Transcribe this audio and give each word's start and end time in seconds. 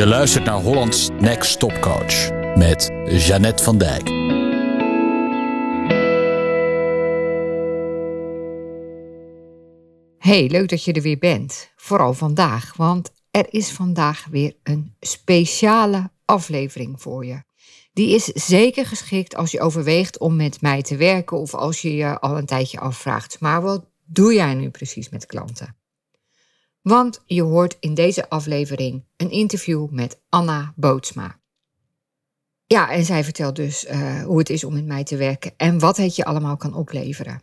Je 0.00 0.06
luistert 0.06 0.44
naar 0.44 0.60
Hollands 0.60 1.08
Next 1.18 1.58
Top 1.58 1.80
Coach 1.80 2.30
met 2.56 2.90
Jeannette 3.04 3.62
van 3.62 3.78
Dijk. 3.78 4.08
Hey, 10.18 10.48
leuk 10.48 10.68
dat 10.68 10.84
je 10.84 10.92
er 10.92 11.02
weer 11.02 11.18
bent. 11.18 11.72
Vooral 11.76 12.14
vandaag, 12.14 12.76
want 12.76 13.12
er 13.30 13.46
is 13.50 13.70
vandaag 13.70 14.26
weer 14.30 14.56
een 14.62 14.94
speciale 15.00 16.10
aflevering 16.24 17.02
voor 17.02 17.26
je. 17.26 17.42
Die 17.92 18.14
is 18.14 18.24
zeker 18.24 18.86
geschikt 18.86 19.36
als 19.36 19.50
je 19.50 19.60
overweegt 19.60 20.18
om 20.18 20.36
met 20.36 20.60
mij 20.60 20.82
te 20.82 20.96
werken 20.96 21.38
of 21.38 21.54
als 21.54 21.82
je 21.82 21.94
je 21.94 22.20
al 22.20 22.38
een 22.38 22.46
tijdje 22.46 22.80
afvraagt. 22.80 23.40
Maar 23.40 23.62
wat 23.62 23.84
doe 24.04 24.34
jij 24.34 24.54
nu 24.54 24.70
precies 24.70 25.08
met 25.08 25.26
klanten? 25.26 25.79
Want 26.82 27.22
je 27.26 27.42
hoort 27.42 27.76
in 27.80 27.94
deze 27.94 28.28
aflevering 28.28 29.04
een 29.16 29.30
interview 29.30 29.88
met 29.90 30.20
Anna 30.28 30.72
Bootsma. 30.76 31.38
Ja, 32.66 32.90
en 32.90 33.04
zij 33.04 33.24
vertelt 33.24 33.56
dus 33.56 33.84
uh, 33.84 34.22
hoe 34.22 34.38
het 34.38 34.50
is 34.50 34.64
om 34.64 34.72
met 34.72 34.86
mij 34.86 35.04
te 35.04 35.16
werken 35.16 35.52
en 35.56 35.78
wat 35.78 35.96
het 35.96 36.16
je 36.16 36.24
allemaal 36.24 36.56
kan 36.56 36.74
opleveren. 36.74 37.42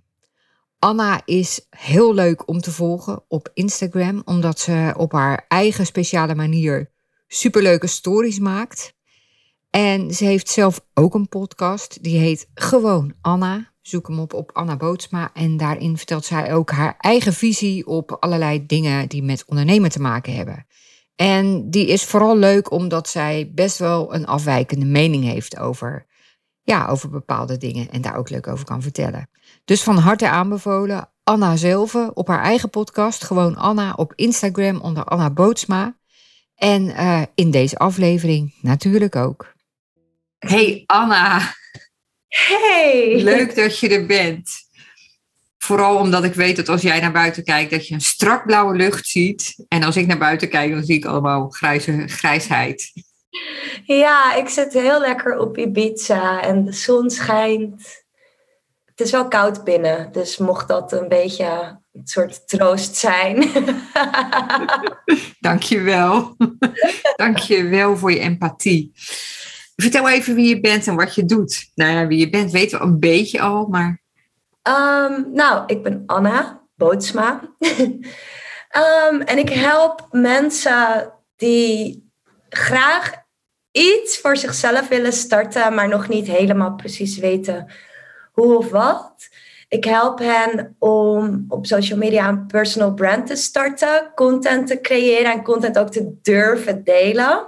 Anna 0.80 1.22
is 1.26 1.68
heel 1.70 2.14
leuk 2.14 2.48
om 2.48 2.60
te 2.60 2.72
volgen 2.72 3.24
op 3.28 3.52
Instagram, 3.54 4.22
omdat 4.26 4.60
ze 4.60 4.94
op 4.98 5.12
haar 5.12 5.46
eigen 5.48 5.86
speciale 5.86 6.36
manier 6.36 6.92
superleuke 7.28 7.88
stories 7.88 8.40
maakt. 8.40 8.96
En 9.70 10.14
ze 10.14 10.26
heeft 10.26 10.50
zelf 10.50 10.86
ook 10.94 11.14
een 11.14 11.30
podcast, 11.30 12.04
die 12.04 12.18
heet 12.18 12.50
Gewoon 12.54 13.14
Anna. 13.22 13.72
Zoek 13.88 14.08
hem 14.08 14.20
op 14.20 14.34
op 14.34 14.52
Anna 14.54 14.78
Bootsma. 14.78 15.30
En 15.34 15.58
daarin 15.58 15.98
vertelt 15.98 16.26
zij 16.26 16.54
ook 16.54 16.72
haar 16.72 16.96
eigen 16.98 17.34
visie 17.34 17.86
op 17.86 18.12
allerlei 18.20 18.66
dingen 18.66 19.08
die 19.08 19.24
met 19.24 19.46
ondernemen 19.46 19.90
te 19.90 20.00
maken 20.00 20.36
hebben. 20.36 20.66
En 21.16 21.70
die 21.70 21.88
is 21.88 22.04
vooral 22.06 22.38
leuk 22.38 22.72
omdat 22.72 23.10
zij 23.10 23.52
best 23.56 23.78
wel 23.78 24.14
een 24.14 24.26
afwijkende 24.26 24.86
mening 24.86 25.24
heeft 25.24 25.58
over, 25.60 26.06
ja, 26.62 26.88
over 26.88 27.10
bepaalde 27.10 27.58
dingen. 27.58 27.90
En 27.92 28.02
daar 28.02 28.16
ook 28.16 28.30
leuk 28.30 28.48
over 28.48 28.66
kan 28.66 28.82
vertellen. 28.82 29.30
Dus 29.66 29.84
van 29.84 29.98
harte 29.98 30.30
aanbevolen. 30.30 31.10
Anna 31.24 31.56
zelf 31.56 31.96
op 31.96 32.28
haar 32.28 32.44
eigen 32.44 32.70
podcast. 32.70 33.24
Gewoon 33.24 33.56
Anna 33.56 33.94
op 33.94 34.14
Instagram 34.16 34.80
onder 34.80 35.04
Anna 35.04 35.30
Bootsma. 35.30 35.98
En 36.56 36.84
uh, 36.84 37.22
in 37.36 37.52
deze 37.52 37.78
aflevering 37.78 38.56
natuurlijk 38.62 39.16
ook. 39.16 39.54
Hey 40.38 40.84
Anna. 40.86 41.56
Hey! 42.28 43.22
Leuk 43.24 43.56
dat 43.56 43.80
je 43.80 43.90
er 43.90 44.06
bent. 44.06 44.50
Vooral 45.58 45.98
omdat 45.98 46.24
ik 46.24 46.34
weet 46.34 46.56
dat 46.56 46.70
als 46.70 46.82
jij 46.82 47.00
naar 47.00 47.12
buiten 47.12 47.44
kijkt, 47.44 47.72
dat 47.72 47.88
je 47.88 47.94
een 47.94 48.02
strak 48.02 48.46
blauwe 48.46 48.76
lucht 48.76 49.08
ziet. 49.08 49.66
En 49.68 49.84
als 49.84 49.96
ik 49.96 50.08
naar 50.08 50.18
buiten 50.18 50.50
kijk, 50.50 50.72
dan 50.72 50.84
zie 50.84 50.96
ik 50.96 51.06
allemaal 51.06 51.50
grijze, 51.50 52.08
grijsheid. 52.08 52.92
Ja, 53.84 54.36
ik 54.36 54.50
zit 54.50 54.74
heel 54.74 55.00
lekker 55.00 55.40
op 55.40 55.58
Ibiza 55.58 56.42
en 56.42 56.66
de 56.66 56.72
zon 56.72 57.10
schijnt. 57.10 58.06
Het 58.86 59.06
is 59.06 59.12
wel 59.12 59.28
koud 59.28 59.64
binnen, 59.64 60.12
dus 60.12 60.38
mocht 60.38 60.68
dat 60.68 60.92
een 60.92 61.08
beetje 61.08 61.80
een 61.94 62.08
soort 62.08 62.48
troost 62.48 62.96
zijn. 62.96 63.52
Dankjewel. 65.40 66.36
Dankjewel 67.16 67.98
voor 67.98 68.12
je 68.12 68.20
empathie. 68.20 68.92
Vertel 69.82 70.10
even 70.10 70.36
wie 70.36 70.48
je 70.48 70.60
bent 70.60 70.88
en 70.88 70.96
wat 70.96 71.16
je 71.16 71.26
doet. 71.26 71.72
Nou 71.76 71.92
ja, 71.92 72.08
wie 72.08 72.20
je 72.20 72.30
bent 72.30 72.52
weten 72.52 72.80
we 72.80 72.86
een 72.86 73.00
beetje 73.00 73.42
al, 73.42 73.68
maar... 73.68 74.02
Um, 74.64 75.32
nou, 75.34 75.64
ik 75.68 75.84
ben 75.84 76.04
Anna 76.06 76.62
Bootsma. 76.76 77.42
um, 77.60 79.22
en 79.32 79.38
ik 79.38 79.50
help 79.50 80.08
mensen 80.12 81.14
die 81.36 82.10
graag 82.50 83.12
iets 83.72 84.18
voor 84.18 84.38
zichzelf 84.38 84.88
willen 84.88 85.14
starten, 85.14 85.74
maar 85.74 85.88
nog 85.88 86.08
niet 86.08 86.28
helemaal 86.28 86.76
precies 86.76 87.18
weten 87.18 87.72
hoe 88.32 88.58
of 88.58 88.70
wat. 88.70 89.30
Ik 89.68 89.84
help 89.84 90.20
hen 90.20 90.76
om 90.80 91.46
op 91.48 91.66
social 91.66 91.98
media 91.98 92.28
een 92.28 92.46
personal 92.46 92.94
brand 92.94 93.28
te 93.28 93.36
starten, 93.36 94.12
content 94.16 94.68
te 94.68 94.82
creëren 94.82 95.32
en 95.32 95.44
content 95.44 95.78
ook 95.78 95.92
te 95.92 96.18
durven 96.22 96.84
delen. 96.84 97.48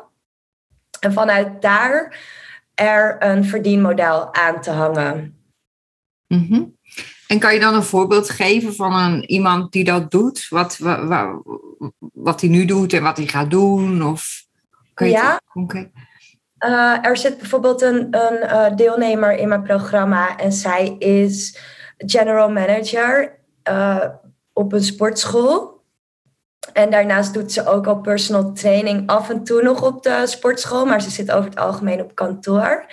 En 1.00 1.14
vanuit 1.14 1.62
daar 1.62 2.20
er 2.74 3.16
een 3.20 3.46
verdienmodel 3.46 4.34
aan 4.34 4.62
te 4.62 4.72
hangen. 4.72 5.34
Mm 6.28 6.78
En 7.28 7.40
kan 7.40 7.54
je 7.54 7.60
dan 7.60 7.74
een 7.76 7.84
voorbeeld 7.84 8.30
geven 8.30 8.76
van 8.76 8.94
een, 8.94 9.24
iemand 9.26 9.72
die 9.72 9.84
dat 9.84 10.12
doet? 10.12 10.48
Wat, 10.50 10.78
wat, 10.78 11.42
wat 12.14 12.42
hij 12.42 12.50
nu 12.50 12.66
doet 12.66 12.94
en 12.94 13.04
wat 13.04 13.18
hij 13.18 13.28
gaat 13.28 13.50
doen? 13.50 14.04
Of 14.04 14.44
kan 14.94 15.08
je 15.08 15.14
ja. 15.14 15.40
Uh, 16.66 17.06
er 17.06 17.18
zit 17.18 17.38
bijvoorbeeld 17.38 17.82
een, 17.82 18.08
een 18.12 18.38
uh, 18.44 18.76
deelnemer 18.76 19.38
in 19.38 19.48
mijn 19.48 19.64
programma 19.64 20.38
en 20.38 20.52
zij 20.52 20.96
is 20.98 21.60
general 21.98 22.52
manager 22.52 23.40
uh, 23.70 24.06
op 24.54 24.74
een 24.74 24.84
sportschool. 24.84 25.79
En 26.74 26.90
daarnaast 26.90 27.34
doet 27.34 27.52
ze 27.52 27.66
ook 27.66 27.88
al 27.88 28.02
personal 28.02 28.54
training 28.54 29.10
af 29.10 29.30
en 29.30 29.44
toe 29.44 29.62
nog 29.62 29.84
op 29.84 30.04
de 30.04 30.22
sportschool, 30.26 30.86
maar 30.86 31.02
ze 31.02 31.10
zit 31.10 31.32
over 31.32 31.50
het 31.50 31.60
algemeen 31.60 32.02
op 32.02 32.16
kantoor. 32.16 32.86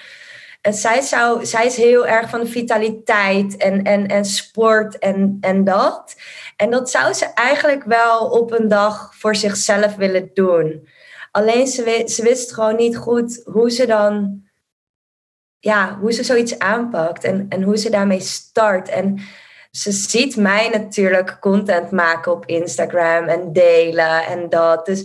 En 0.60 0.74
zij, 0.74 1.00
zou, 1.00 1.46
zij 1.46 1.66
is 1.66 1.76
heel 1.76 2.06
erg 2.06 2.30
van 2.30 2.46
vitaliteit 2.46 3.56
en, 3.56 3.82
en, 3.82 4.06
en 4.06 4.24
sport 4.24 4.98
en, 4.98 5.38
en 5.40 5.64
dat. 5.64 6.16
En 6.56 6.70
dat 6.70 6.90
zou 6.90 7.12
ze 7.12 7.24
eigenlijk 7.24 7.84
wel 7.84 8.30
op 8.30 8.52
een 8.52 8.68
dag 8.68 9.14
voor 9.14 9.36
zichzelf 9.36 9.94
willen 9.94 10.30
doen. 10.34 10.88
Alleen 11.30 11.66
ze, 11.66 12.02
ze 12.06 12.22
wist 12.22 12.52
gewoon 12.52 12.76
niet 12.76 12.96
goed 12.96 13.40
hoe 13.44 13.70
ze 13.70 13.86
dan, 13.86 14.42
ja, 15.58 15.98
hoe 15.98 16.12
ze 16.12 16.24
zoiets 16.24 16.58
aanpakt 16.58 17.24
en, 17.24 17.46
en 17.48 17.62
hoe 17.62 17.76
ze 17.76 17.90
daarmee 17.90 18.20
start. 18.20 18.88
En 18.88 19.20
ze 19.76 19.92
ziet 19.92 20.36
mij 20.36 20.68
natuurlijk 20.68 21.36
content 21.40 21.90
maken 21.90 22.32
op 22.32 22.46
Instagram 22.46 23.24
en 23.24 23.52
delen 23.52 24.26
en 24.26 24.48
dat. 24.48 24.86
Dus 24.86 25.04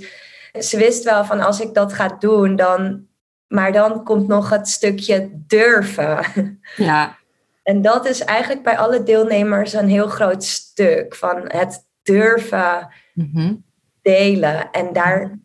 ze 0.60 0.78
wist 0.78 1.04
wel 1.04 1.26
van 1.26 1.40
als 1.40 1.60
ik 1.60 1.74
dat 1.74 1.94
ga 1.94 2.16
doen, 2.20 2.56
dan. 2.56 3.10
Maar 3.48 3.72
dan 3.72 4.04
komt 4.04 4.28
nog 4.28 4.50
het 4.50 4.68
stukje 4.68 5.30
durven. 5.34 6.26
Ja. 6.76 7.20
En 7.64 7.82
dat 7.82 8.06
is 8.06 8.24
eigenlijk 8.24 8.64
bij 8.64 8.78
alle 8.78 9.04
deelnemers 9.04 9.74
een 9.74 9.88
heel 9.88 10.08
groot 10.08 10.44
stuk 10.44 11.16
van 11.16 11.42
het 11.48 11.86
durven 12.02 12.88
mhm. 13.14 13.54
delen. 14.02 14.72
En 14.72 14.94
daar 14.94 15.40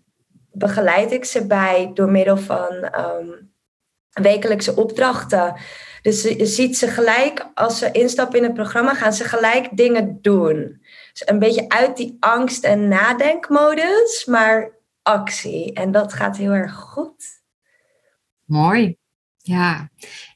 begeleid 0.53 1.13
ik 1.13 1.25
ze 1.25 1.47
bij 1.47 1.91
door 1.95 2.11
middel 2.11 2.37
van 2.37 2.73
um, 2.99 3.53
wekelijkse 4.13 4.77
opdrachten. 4.77 5.55
Dus 6.07 6.23
je 6.23 6.47
ziet 6.47 6.79
ze 6.79 6.89
gelijk, 6.89 7.51
als 7.55 7.79
ze 7.79 7.91
instappen 7.91 8.39
in 8.39 8.45
het 8.45 8.55
programma, 8.55 8.95
gaan 8.95 9.13
ze 9.13 9.25
gelijk 9.25 9.77
dingen 9.77 10.19
doen. 10.23 10.83
Dus 11.13 11.29
een 11.29 11.39
beetje 11.39 11.69
uit 11.69 11.97
die 11.97 12.17
angst- 12.21 12.65
en 12.65 12.89
nadenkmodus, 12.89 14.25
maar 14.25 14.77
actie. 15.03 15.73
En 15.73 15.93
dat 15.93 16.13
gaat 16.13 16.37
heel 16.37 16.53
erg 16.53 16.75
goed. 16.75 17.25
Mooi. 18.45 18.97
Ja. 19.37 19.91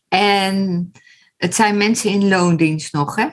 En 0.09 0.91
het 1.37 1.55
zijn 1.55 1.77
mensen 1.77 2.11
in 2.11 2.29
loondienst 2.29 2.93
nog, 2.93 3.17
hè? 3.17 3.29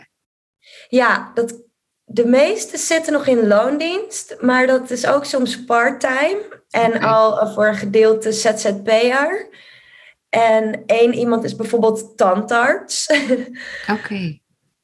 Ja, 0.88 1.32
dat, 1.34 1.62
de 2.06 2.26
meeste 2.26 2.78
zitten 2.78 3.14
nog 3.14 3.28
in 3.28 3.48
loondienst, 3.48 4.38
maar 4.42 4.68
dat 4.68 4.92
is 4.92 5.08
ook 5.08 5.26
soms 5.26 5.64
part-time. 5.64 6.64
En 6.70 7.02
al 7.02 7.48
voor 7.54 7.68
een 7.68 7.76
gedeelte 7.76 8.32
ZZP'er. 8.32 9.50
En 10.38 10.84
één 10.86 11.14
iemand 11.14 11.44
is 11.44 11.56
bijvoorbeeld 11.56 12.18
tandarts. 12.18 13.08
Oké. 13.96 14.40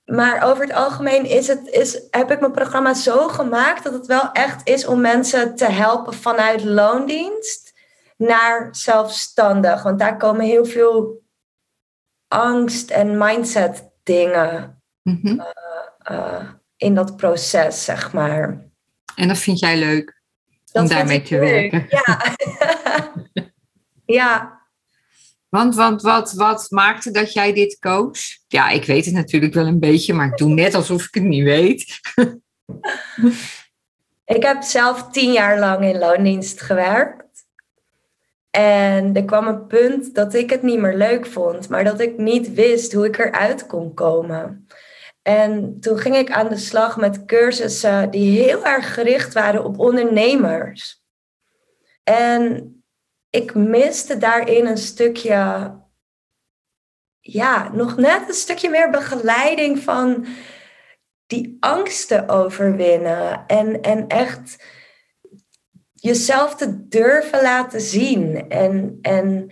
Maar 0.05 0.43
over 0.43 0.63
het 0.63 0.73
algemeen 0.73 1.25
is 1.25 1.47
het, 1.47 1.67
is, 1.67 2.07
heb 2.09 2.31
ik 2.31 2.39
mijn 2.39 2.51
programma 2.51 2.93
zo 2.93 3.27
gemaakt 3.27 3.83
dat 3.83 3.93
het 3.93 4.05
wel 4.05 4.31
echt 4.31 4.67
is 4.67 4.85
om 4.85 5.01
mensen 5.01 5.55
te 5.55 5.65
helpen 5.65 6.13
vanuit 6.13 6.63
loondienst 6.63 7.73
naar 8.17 8.67
zelfstandig. 8.71 9.83
Want 9.83 9.99
daar 9.99 10.17
komen 10.17 10.45
heel 10.45 10.65
veel 10.65 11.21
angst 12.27 12.89
en 12.89 13.17
mindset 13.17 13.89
dingen 14.03 14.81
Mhm. 15.03 15.27
uh, 15.27 15.45
uh, 16.11 16.49
in 16.77 16.95
dat 16.95 17.17
proces, 17.17 17.83
zeg 17.83 18.13
maar. 18.13 18.65
En 19.15 19.27
dat 19.27 19.37
vind 19.37 19.59
jij 19.59 19.77
leuk 19.77 20.21
Dat 20.71 20.83
om 20.83 20.89
daarmee 20.89 21.21
te 21.21 21.39
leuk, 21.39 21.71
werken? 21.71 21.85
Ja. 21.89 22.35
ja. 24.21 24.62
Want, 25.53 25.75
want 25.75 26.01
wat, 26.01 26.33
wat 26.33 26.65
maakte 26.69 27.11
dat 27.11 27.33
jij 27.33 27.53
dit 27.53 27.79
koos? 27.79 28.43
Ja, 28.47 28.69
ik 28.69 28.85
weet 28.85 29.05
het 29.05 29.13
natuurlijk 29.13 29.53
wel 29.53 29.65
een 29.65 29.79
beetje, 29.79 30.13
maar 30.13 30.27
ik 30.27 30.37
doe 30.37 30.53
net 30.53 30.73
alsof 30.73 31.03
ik 31.05 31.13
het 31.13 31.23
niet 31.23 31.43
weet. 31.43 31.85
Ik 34.25 34.43
heb 34.43 34.61
zelf 34.61 35.11
tien 35.11 35.31
jaar 35.31 35.59
lang 35.59 35.83
in 35.83 35.97
loondienst 35.97 36.61
gewerkt. 36.61 37.45
En 38.49 39.15
er 39.15 39.25
kwam 39.25 39.47
een 39.47 39.67
punt 39.67 40.15
dat 40.15 40.33
ik 40.33 40.49
het 40.49 40.61
niet 40.61 40.79
meer 40.79 40.97
leuk 40.97 41.25
vond, 41.25 41.69
maar 41.69 41.83
dat 41.83 41.99
ik 41.99 42.17
niet 42.17 42.53
wist 42.53 42.93
hoe 42.93 43.05
ik 43.05 43.17
eruit 43.17 43.65
kon 43.65 43.93
komen. 43.93 44.67
En 45.21 45.77
toen 45.79 45.97
ging 45.97 46.15
ik 46.15 46.31
aan 46.31 46.49
de 46.49 46.57
slag 46.57 46.97
met 46.97 47.25
cursussen 47.25 48.09
die 48.09 48.41
heel 48.41 48.65
erg 48.65 48.93
gericht 48.93 49.33
waren 49.33 49.63
op 49.63 49.79
ondernemers. 49.79 51.03
En 52.03 52.82
ik 53.33 53.55
miste 53.55 54.17
daarin 54.17 54.65
een 54.65 54.77
stukje, 54.77 55.71
ja, 57.19 57.71
nog 57.73 57.97
net 57.97 58.27
een 58.27 58.33
stukje 58.33 58.69
meer 58.69 58.89
begeleiding 58.89 59.79
van 59.79 60.25
die 61.27 61.57
angsten 61.59 62.29
overwinnen. 62.29 63.43
En, 63.47 63.81
en 63.81 64.07
echt 64.07 64.63
jezelf 65.93 66.55
te 66.55 66.87
durven 66.87 67.41
laten 67.41 67.81
zien. 67.81 68.49
En, 68.49 68.97
en 69.01 69.51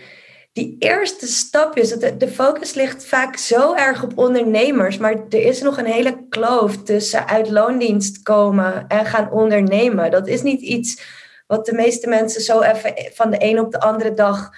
die 0.54 0.76
eerste 0.80 1.28
stapjes, 1.28 1.90
de, 1.90 2.18
de 2.18 2.28
focus 2.28 2.74
ligt 2.74 3.06
vaak 3.06 3.38
zo 3.38 3.74
erg 3.74 4.04
op 4.04 4.18
ondernemers, 4.18 4.98
maar 4.98 5.14
er 5.30 5.46
is 5.46 5.62
nog 5.62 5.78
een 5.78 5.86
hele 5.86 6.28
kloof 6.30 6.84
tussen 6.84 7.28
uit 7.28 7.50
loondienst 7.50 8.22
komen 8.22 8.88
en 8.88 9.06
gaan 9.06 9.32
ondernemen. 9.32 10.12
Dat 10.12 10.28
is 10.28 10.42
niet 10.42 10.62
iets 10.62 11.20
wat 11.52 11.66
de 11.66 11.74
meeste 11.74 12.08
mensen 12.08 12.42
zo 12.42 12.62
even 12.62 12.94
van 13.14 13.32
de 13.32 13.38
een 13.40 13.60
op 13.60 13.72
de 13.72 13.80
andere 13.80 14.14
dag 14.14 14.50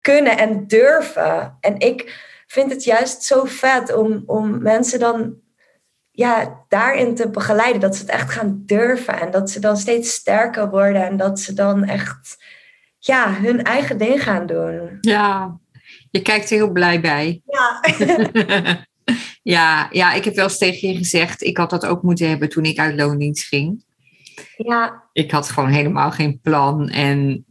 kunnen 0.00 0.38
en 0.38 0.66
durven. 0.66 1.56
En 1.60 1.78
ik 1.78 2.28
vind 2.46 2.70
het 2.70 2.84
juist 2.84 3.22
zo 3.22 3.44
vet 3.44 3.94
om, 3.94 4.22
om 4.26 4.62
mensen 4.62 4.98
dan 4.98 5.34
ja, 6.10 6.64
daarin 6.68 7.14
te 7.14 7.30
begeleiden. 7.30 7.80
Dat 7.80 7.96
ze 7.96 8.02
het 8.02 8.10
echt 8.10 8.30
gaan 8.30 8.62
durven 8.66 9.20
en 9.20 9.30
dat 9.30 9.50
ze 9.50 9.60
dan 9.60 9.76
steeds 9.76 10.12
sterker 10.12 10.70
worden 10.70 11.06
en 11.06 11.16
dat 11.16 11.40
ze 11.40 11.54
dan 11.54 11.84
echt 11.84 12.44
ja, 12.98 13.34
hun 13.34 13.62
eigen 13.62 13.98
ding 13.98 14.22
gaan 14.22 14.46
doen. 14.46 14.98
Ja, 15.00 15.58
je 16.10 16.22
kijkt 16.22 16.50
er 16.50 16.56
heel 16.56 16.72
blij 16.72 17.00
bij. 17.00 17.42
Ja. 17.46 17.80
ja, 19.56 19.88
ja, 19.90 20.12
ik 20.12 20.24
heb 20.24 20.34
wel 20.34 20.44
eens 20.44 20.58
tegen 20.58 20.88
je 20.88 20.96
gezegd, 20.96 21.42
ik 21.42 21.56
had 21.56 21.70
dat 21.70 21.86
ook 21.86 22.02
moeten 22.02 22.28
hebben 22.28 22.48
toen 22.48 22.64
ik 22.64 22.78
uit 22.78 22.96
loondienst 22.96 23.46
ging. 23.46 23.88
Ja. 24.66 25.08
Ik 25.12 25.30
had 25.30 25.48
gewoon 25.48 25.68
helemaal 25.68 26.10
geen 26.10 26.40
plan. 26.40 26.88
En 26.88 27.46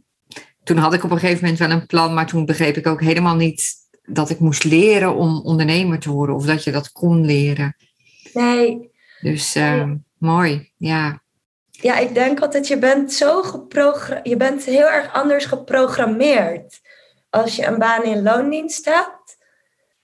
toen 0.62 0.76
had 0.76 0.94
ik 0.94 1.04
op 1.04 1.10
een 1.10 1.18
gegeven 1.18 1.42
moment 1.42 1.58
wel 1.58 1.70
een 1.70 1.86
plan, 1.86 2.14
maar 2.14 2.26
toen 2.26 2.44
begreep 2.44 2.76
ik 2.76 2.86
ook 2.86 3.00
helemaal 3.00 3.36
niet 3.36 3.74
dat 4.02 4.30
ik 4.30 4.38
moest 4.38 4.64
leren 4.64 5.14
om 5.14 5.40
ondernemer 5.40 5.98
te 5.98 6.10
worden 6.10 6.34
of 6.34 6.44
dat 6.44 6.64
je 6.64 6.70
dat 6.70 6.92
kon 6.92 7.24
leren. 7.24 7.76
Nee. 8.32 8.90
Dus 9.20 9.56
uh, 9.56 9.92
mooi, 10.18 10.72
ja. 10.76 11.22
Ja, 11.70 11.96
ik 11.96 12.14
denk 12.14 12.40
altijd, 12.40 12.68
je 12.68 12.78
bent 12.78 13.12
zo 13.12 13.42
geprogrammeerd, 13.42 14.28
je 14.28 14.36
bent 14.36 14.64
heel 14.64 14.88
erg 14.88 15.12
anders 15.12 15.44
geprogrammeerd. 15.44 16.80
Als 17.30 17.56
je 17.56 17.66
een 17.66 17.78
baan 17.78 18.04
in 18.04 18.22
loondienst 18.22 18.84
hebt, 18.84 19.36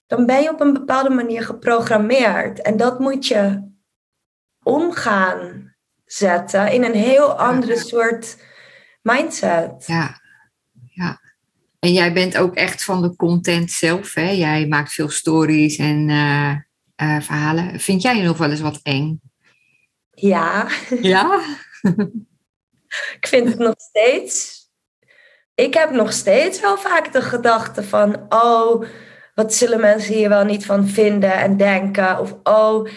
dan 0.07 0.27
ben 0.27 0.43
je 0.43 0.51
op 0.51 0.61
een 0.61 0.73
bepaalde 0.73 1.11
manier 1.11 1.43
geprogrammeerd. 1.43 2.63
En 2.63 2.77
dat 2.77 2.99
moet 2.99 3.27
je 3.27 3.71
omgaan 4.63 5.76
zetten 6.07 6.73
in 6.73 6.85
een 6.85 6.95
heel 6.95 7.39
andere 7.39 7.77
soort 7.77 8.37
mindset. 9.03 9.85
Ja, 9.87 10.21
ja. 10.91 11.21
En 11.79 11.93
jij 11.93 12.13
bent 12.13 12.37
ook 12.37 12.55
echt 12.55 12.85
van 12.85 13.03
de 13.03 13.17
content 13.17 13.71
zelf, 13.71 14.15
hè? 14.15 14.31
Jij 14.31 14.67
maakt 14.67 14.93
veel 14.93 15.09
stories 15.09 15.77
en 15.77 16.09
uh, 16.09 16.51
uh, 17.03 17.21
verhalen. 17.21 17.81
Vind 17.81 18.03
jij 18.03 18.23
nog 18.23 18.39
wel 18.39 18.51
eens 18.51 18.61
wat 18.61 18.81
eng? 18.83 19.21
Ja. 20.11 20.69
Ja? 21.01 21.41
ik 23.19 23.27
vind 23.27 23.49
het 23.49 23.59
nog 23.59 23.75
steeds. 23.77 24.65
Ik 25.55 25.75
heb 25.75 25.91
nog 25.91 26.13
steeds 26.13 26.61
wel 26.61 26.79
vaak 26.79 27.13
de 27.13 27.23
gedachte 27.23 27.83
van: 27.83 28.27
oh, 28.29 28.85
wat 29.35 29.55
zullen 29.55 29.81
mensen 29.81 30.15
hier 30.15 30.29
wel 30.29 30.45
niet 30.45 30.67
van 30.67 30.89
vinden 30.89 31.33
en 31.33 31.57
denken? 31.57 32.19
Of 32.19 32.37
oh, 32.43 32.89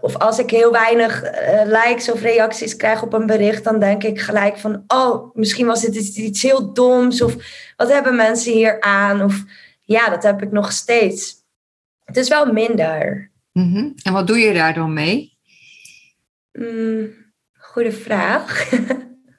of 0.00 0.16
als 0.16 0.38
ik 0.38 0.50
heel 0.50 0.72
weinig 0.72 1.22
uh, 1.22 1.62
likes 1.64 2.10
of 2.10 2.20
reacties 2.20 2.76
krijg 2.76 3.02
op 3.02 3.12
een 3.12 3.26
bericht, 3.26 3.64
dan 3.64 3.80
denk 3.80 4.02
ik 4.02 4.20
gelijk 4.20 4.58
van: 4.58 4.84
oh, 4.86 5.34
misschien 5.34 5.66
was 5.66 5.80
dit 5.80 6.16
iets 6.16 6.42
heel 6.42 6.72
doms. 6.72 7.22
Of 7.22 7.34
wat 7.76 7.92
hebben 7.92 8.16
mensen 8.16 8.52
hier 8.52 8.80
aan? 8.80 9.22
Of 9.22 9.44
ja, 9.80 10.08
dat 10.08 10.22
heb 10.22 10.42
ik 10.42 10.52
nog 10.52 10.72
steeds. 10.72 11.34
Het 12.04 12.16
is 12.16 12.28
wel 12.28 12.52
minder. 12.52 13.30
Mm 13.52 13.72
-hmm. 13.74 13.94
En 14.02 14.12
wat 14.12 14.26
doe 14.26 14.38
je 14.38 14.52
daar 14.52 14.74
dan 14.74 14.92
mee? 14.92 15.38
Mm, 16.52 17.10
goede 17.58 17.92
vraag. 17.92 18.70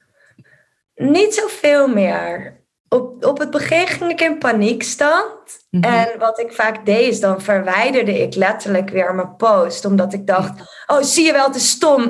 Niet 0.96 1.34
zoveel 1.34 1.88
meer. 1.88 2.62
Op, 2.94 3.25
op 3.25 3.38
het 3.38 3.51
begin 3.51 3.88
ging 3.88 4.12
ik 4.12 4.22
in 4.22 4.38
paniekstand. 4.38 5.66
Mm 5.69 5.84
-hmm. 5.84 5.94
En 5.94 6.19
wat 6.19 6.40
ik 6.40 6.54
vaak 6.54 6.86
deed, 6.86 7.07
is 7.07 7.19
dan 7.19 7.42
verwijderde 7.42 8.22
ik 8.22 8.36
letterlijk 8.36 8.90
weer 8.90 9.16
mijn 9.16 9.36
post. 9.36 9.86
Omdat 9.86 10.13
ik 10.13 10.28
dacht, 10.28 10.84
oh, 10.88 11.01
zie 11.01 11.25
je 11.25 11.31
wel, 11.31 11.51
te 11.51 11.60
stom. 11.60 12.10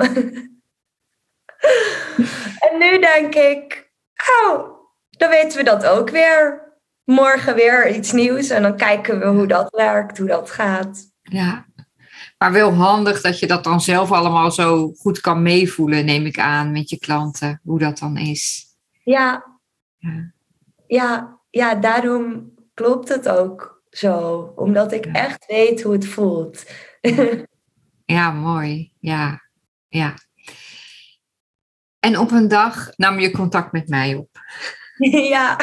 en 2.66 2.78
nu 2.78 2.98
denk 3.00 3.34
ik, 3.34 3.92
oh, 4.42 4.68
dan 5.10 5.30
weten 5.30 5.58
we 5.58 5.64
dat 5.64 5.86
ook 5.86 6.10
weer. 6.10 6.62
Morgen 7.04 7.54
weer 7.54 7.94
iets 7.94 8.12
nieuws. 8.12 8.50
En 8.50 8.62
dan 8.62 8.76
kijken 8.76 9.18
we 9.18 9.26
hoe 9.26 9.46
dat 9.46 9.70
werkt, 9.70 10.18
hoe 10.18 10.28
dat 10.28 10.50
gaat. 10.50 11.12
Ja, 11.22 11.66
maar 12.38 12.52
wel 12.52 12.72
handig 12.72 13.20
dat 13.20 13.38
je 13.38 13.46
dat 13.46 13.64
dan 13.64 13.80
zelf 13.80 14.12
allemaal 14.12 14.50
zo 14.50 14.92
goed 14.92 15.20
kan 15.20 15.42
meevoelen, 15.42 16.04
neem 16.04 16.26
ik 16.26 16.38
aan, 16.38 16.72
met 16.72 16.90
je 16.90 16.98
klanten, 16.98 17.60
hoe 17.62 17.78
dat 17.78 17.98
dan 17.98 18.16
is. 18.16 18.66
Ja, 19.04 19.44
ja, 19.96 20.33
ja, 20.86 21.40
ja 21.50 21.74
daarom 21.74 22.54
klopt 22.74 23.08
het 23.08 23.28
ook 23.28 23.82
zo, 23.90 24.52
omdat 24.56 24.92
ik 24.92 25.04
ja. 25.04 25.12
echt 25.12 25.46
weet 25.46 25.82
hoe 25.82 25.92
het 25.92 26.06
voelt. 26.06 26.64
ja, 28.16 28.30
mooi. 28.30 28.92
Ja, 28.98 29.42
ja. 29.88 30.14
En 31.98 32.18
op 32.18 32.30
een 32.30 32.48
dag 32.48 32.90
nam 32.96 33.18
je 33.18 33.30
contact 33.30 33.72
met 33.72 33.88
mij 33.88 34.14
op. 34.14 34.30
ja. 35.34 35.56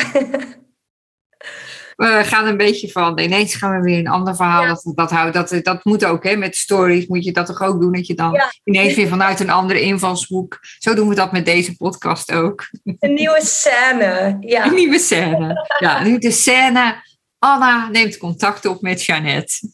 We 1.96 2.22
gaan 2.24 2.48
een 2.48 2.58
beetje 2.58 2.92
van, 2.92 3.20
ineens 3.20 3.56
gaan 3.56 3.72
we 3.72 3.82
weer 3.82 4.00
een 4.00 4.08
ander 4.08 4.36
verhaal. 4.36 4.62
Ja. 4.62 4.68
Dat, 4.68 4.92
dat, 4.96 5.12
houdt, 5.12 5.34
dat, 5.34 5.60
dat 5.64 5.86
moet 5.86 6.06
ook, 6.06 6.24
hè? 6.24 6.36
met 6.36 6.56
stories 6.56 7.08
moet 7.08 7.26
je 7.26 7.32
dat 7.32 7.46
toch 7.46 7.62
ook 7.62 7.82
doen. 7.82 7.92
Dat 7.92 8.08
je 8.08 8.16
dan 8.16 8.32
ja. 8.32 8.52
ineens 8.64 8.96
weer 8.96 9.08
vanuit 9.08 9.40
een 9.40 9.50
andere 9.50 9.82
invalshoek. 9.82 10.60
Zo 10.62 10.94
doen 10.94 11.10
we 11.10 11.16
dat 11.16 11.32
met 11.32 11.46
deze 11.46 11.76
podcast 11.76 12.32
ook. 12.32 12.70
Een 13.00 13.14
nieuwe 13.14 13.42
scène. 13.42 14.38
Ja. 14.40 14.66
Een 14.66 14.74
nieuwe 14.74 15.00
scène. 15.00 15.68
Ja, 15.80 16.04
nu 16.04 16.18
de 16.18 16.32
scène. 16.32 17.10
Anna 17.40 17.88
neemt 17.88 18.18
contact 18.18 18.66
op 18.66 18.82
met 18.82 19.06
Jeannette. 19.06 19.72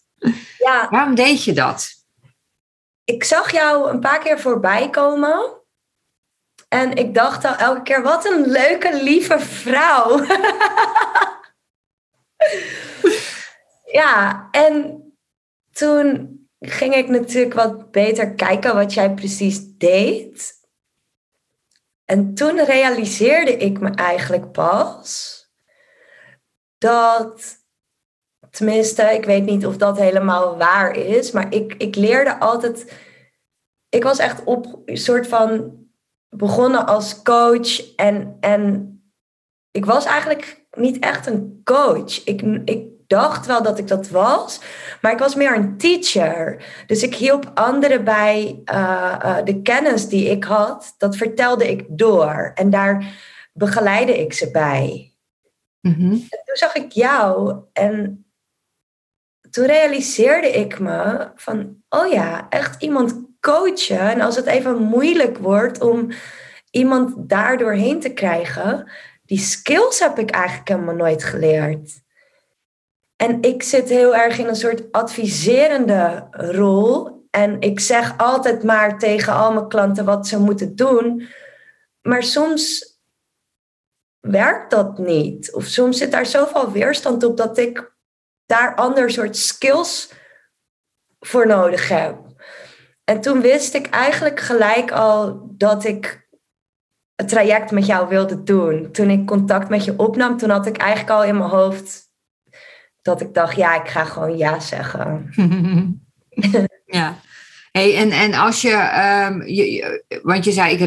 Ja. 0.58 0.88
Waarom 0.90 1.16
deed 1.16 1.44
je 1.44 1.54
dat? 1.54 1.90
Ik 3.04 3.24
zag 3.24 3.52
jou 3.52 3.90
een 3.90 4.00
paar 4.00 4.20
keer 4.20 4.40
voorbij 4.40 4.90
komen. 4.90 5.56
En 6.68 6.94
ik 6.94 7.14
dacht 7.14 7.46
al 7.46 7.56
elke 7.56 7.82
keer, 7.82 8.02
wat 8.02 8.26
een 8.26 8.48
leuke, 8.48 9.04
lieve 9.04 9.40
vrouw. 9.40 10.20
ja, 14.00 14.48
en 14.52 15.02
toen 15.72 16.36
ging 16.60 16.96
ik 16.96 17.10
natuurlijk 17.10 17.54
wat 17.54 17.92
beter 17.92 18.34
kijken 18.34 18.76
wat 18.76 18.94
jij 18.94 19.14
precies 19.14 19.60
deed. 19.78 20.56
En 22.06 22.34
toen 22.34 22.66
realiseerde 22.66 23.58
ik 23.58 23.80
me 23.80 23.90
eigenlijk 23.90 24.52
pas 24.52 25.36
dat, 26.78 27.58
tenminste, 28.50 29.04
ik 29.04 29.26
weet 29.26 29.46
niet 29.46 29.66
of 29.66 29.78
dat 29.78 29.98
helemaal 29.98 30.58
waar 30.58 30.96
is, 30.96 31.32
maar 31.32 31.54
ik, 31.54 31.74
ik 31.74 31.96
leerde 31.96 32.40
altijd, 32.40 32.94
ik 33.90 34.04
was 34.04 34.18
echt 34.18 34.44
op 34.44 34.82
soort 34.86 35.28
van 35.28 35.76
begonnen 36.30 36.86
als 36.86 37.22
coach 37.22 37.96
en, 37.96 38.38
en 38.40 38.92
ik 39.72 39.86
was 39.86 40.06
eigenlijk 40.06 40.57
niet 40.78 41.00
echt 41.00 41.28
een 41.28 41.62
coach. 41.64 42.24
Ik, 42.24 42.42
ik 42.66 42.86
dacht 43.08 43.46
wel 43.46 43.64
dat 43.64 43.80
ik 43.80 43.88
dat 43.88 44.10
was, 44.10 44.62
maar 45.02 45.12
ik 45.12 45.20
was 45.20 45.36
meer 45.36 45.56
een 45.56 45.78
teacher. 45.78 46.66
Dus 46.88 47.04
ik 47.04 47.16
hielp 47.16 47.52
anderen 47.54 48.04
bij 48.04 48.62
uh, 48.66 49.16
uh, 49.26 49.38
de 49.44 49.62
kennis 49.62 50.08
die 50.08 50.30
ik 50.30 50.44
had, 50.44 50.96
dat 50.98 51.16
vertelde 51.16 51.70
ik 51.70 51.86
door. 51.88 52.52
En 52.56 52.70
daar 52.70 53.06
begeleidde 53.54 54.20
ik 54.20 54.34
ze 54.34 54.52
bij. 54.52 55.12
En 56.30 56.42
toen 56.46 56.56
zag 56.56 56.76
ik 56.76 56.92
jou 56.92 57.56
en 57.74 58.26
toen 59.50 59.66
realiseerde 59.66 60.48
ik 60.48 60.80
me 60.80 61.32
van, 61.36 61.76
oh 61.90 62.12
ja, 62.12 62.50
echt 62.50 62.82
iemand 62.82 63.26
coachen. 63.40 64.00
En 64.00 64.22
als 64.22 64.36
het 64.36 64.46
even 64.46 64.82
moeilijk 64.82 65.38
wordt 65.38 65.82
om 65.82 66.10
iemand 66.72 67.30
daar 67.30 67.58
doorheen 67.58 68.00
te 68.00 68.14
krijgen, 68.14 68.90
die 69.28 69.40
skills 69.40 70.00
heb 70.00 70.20
ik 70.20 70.32
eigenlijk 70.32 70.68
helemaal 70.68 70.96
nooit 70.96 71.24
geleerd. 71.24 72.02
En 73.16 73.42
ik 73.42 73.64
zit 73.64 73.90
heel 73.90 74.16
erg 74.16 74.38
in 74.38 74.48
een 74.48 74.56
soort 74.56 74.92
adviserende 74.92 76.28
rol. 76.32 77.26
En 77.30 77.62
ik 77.62 77.80
zeg 77.80 78.18
altijd 78.18 78.64
maar 78.64 79.00
tegen 79.00 79.34
al 79.34 79.54
mijn 79.54 79.68
klanten 79.68 80.06
wat 80.06 80.28
ze 80.28 80.40
moeten 80.40 80.76
doen. 80.76 81.28
Maar 82.02 82.24
soms 82.24 82.96
werkt 84.20 84.72
dat 84.72 84.98
niet. 84.98 85.54
Of 85.54 85.66
soms 85.66 85.98
zit 85.98 86.12
daar 86.12 86.26
zoveel 86.26 86.72
weerstand 86.72 87.24
op 87.24 87.38
dat 87.38 87.58
ik 87.58 87.96
daar 88.46 88.76
ander 88.76 89.12
soort 89.12 89.38
skills 89.38 90.12
voor 91.20 91.48
nodig 91.48 91.90
heb. 91.90 92.18
En 93.04 93.22
toen 93.22 93.42
wist 93.42 93.74
ik 93.74 93.90
eigenlijk 93.90 94.40
gelijk 94.40 94.92
al 94.92 95.48
dat 95.52 95.84
ik 95.84 96.27
het 97.18 97.28
traject 97.28 97.72
met 97.72 97.86
jou 97.86 98.08
wilde 98.08 98.44
doen. 98.44 98.92
Toen 98.92 99.10
ik 99.10 99.26
contact 99.26 99.70
met 99.70 99.86
je 99.86 100.00
opnam, 100.00 100.38
toen 100.38 100.50
had 100.50 100.66
ik 100.66 100.78
eigenlijk 100.78 101.10
al 101.10 101.24
in 101.24 101.38
mijn 101.38 101.50
hoofd 101.50 102.06
dat 103.02 103.22
ik 103.22 103.34
dacht, 103.34 103.56
ja, 103.56 103.82
ik 103.82 103.90
ga 103.90 104.04
gewoon 104.04 104.38
ja 104.38 104.60
zeggen. 104.60 105.32
ja. 106.86 107.20
Hey, 107.72 107.96
en, 107.96 108.12
en 108.12 108.34
als 108.34 108.62
je, 108.62 108.74
um, 109.30 109.48
je, 109.48 110.20
want 110.24 110.46
je 110.46 110.52
zei, 110.52 110.74
ik 110.74 110.80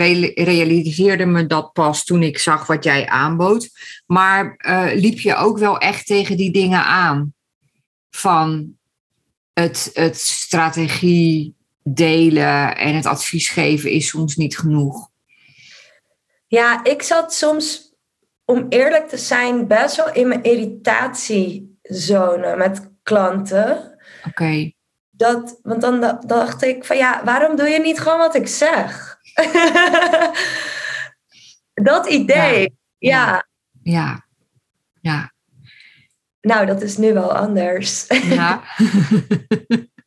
realiseerde 0.44 1.26
me 1.26 1.46
dat 1.46 1.72
pas 1.72 2.04
toen 2.04 2.22
ik 2.22 2.38
zag 2.38 2.66
wat 2.66 2.84
jij 2.84 3.08
aanbood. 3.08 3.70
Maar 4.06 4.54
uh, 4.58 4.90
liep 4.94 5.18
je 5.18 5.34
ook 5.34 5.58
wel 5.58 5.78
echt 5.78 6.06
tegen 6.06 6.36
die 6.36 6.52
dingen 6.52 6.84
aan? 6.84 7.34
Van 8.10 8.72
het, 9.52 9.90
het 9.92 10.16
strategie 10.16 11.54
delen 11.82 12.76
en 12.76 12.94
het 12.94 13.06
advies 13.06 13.48
geven 13.48 13.90
is 13.90 14.08
soms 14.08 14.36
niet 14.36 14.58
genoeg. 14.58 15.09
Ja, 16.50 16.84
ik 16.84 17.02
zat 17.02 17.34
soms, 17.34 17.94
om 18.44 18.66
eerlijk 18.68 19.08
te 19.08 19.16
zijn, 19.16 19.66
best 19.66 19.96
wel 19.96 20.12
in 20.12 20.28
mijn 20.28 20.42
irritatiezone 20.42 22.56
met 22.56 22.90
klanten. 23.02 23.98
Oké. 24.26 24.72
Dat, 25.10 25.58
want 25.62 25.80
dan 25.80 26.20
dacht 26.26 26.62
ik 26.62 26.84
van 26.84 26.96
ja, 26.96 27.24
waarom 27.24 27.56
doe 27.56 27.68
je 27.68 27.80
niet 27.80 28.00
gewoon 28.00 28.18
wat 28.18 28.34
ik 28.34 28.48
zeg? 28.48 29.18
dat 31.90 32.06
idee, 32.06 32.78
ja. 32.98 33.46
ja. 33.82 34.26
Ja. 35.00 35.32
Nou, 36.40 36.66
dat 36.66 36.82
is 36.82 36.96
nu 36.96 37.12
wel 37.12 37.36
anders. 37.36 38.06
Ja. 38.08 38.58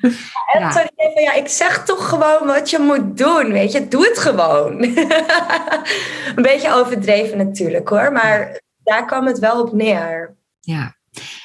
En 0.00 0.60
ja. 0.60 0.72
van, 0.72 0.90
ja, 1.14 1.32
ik 1.32 1.48
zeg 1.48 1.84
toch 1.84 2.08
gewoon 2.08 2.46
wat 2.46 2.70
je 2.70 2.78
moet 2.78 3.18
doen, 3.18 3.52
weet 3.52 3.72
je. 3.72 3.88
Doe 3.88 4.04
het 4.08 4.18
gewoon. 4.18 4.82
Een 6.36 6.42
beetje 6.42 6.74
overdreven 6.74 7.36
natuurlijk 7.36 7.88
hoor, 7.88 8.12
maar 8.12 8.60
daar 8.82 9.06
kwam 9.06 9.26
het 9.26 9.38
wel 9.38 9.62
op 9.62 9.72
neer. 9.72 10.36
Ja. 10.60 10.96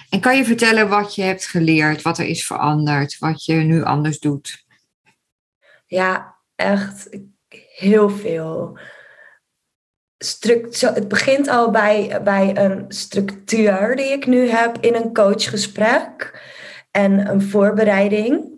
En 0.10 0.20
kan 0.20 0.38
je 0.38 0.46
vertellen 0.46 0.90
wat 0.90 1.16
je 1.16 1.22
hebt 1.22 1.46
geleerd, 1.46 2.02
wat 2.02 2.18
er 2.18 2.26
is 2.26 2.46
veranderd, 2.46 3.18
wat 3.20 3.46
je 3.46 3.54
nu 3.54 3.84
anders 3.84 4.20
doet? 4.20 4.66
Ja, 5.86 6.36
echt 6.56 7.10
heel 7.70 8.10
veel. 8.10 8.78
Struct, 10.18 10.82
het 10.82 11.08
begint 11.08 11.48
al 11.48 11.72
bij, 11.72 12.20
bij 12.24 12.58
een 12.58 12.86
structuur 12.88 13.96
die 13.96 14.12
ik 14.12 14.26
nu 14.26 14.50
heb 14.50 14.78
in 14.80 14.96
een 14.96 15.14
coachgesprek 15.14 16.42
en 16.96 17.30
een 17.30 17.42
voorbereiding. 17.42 18.54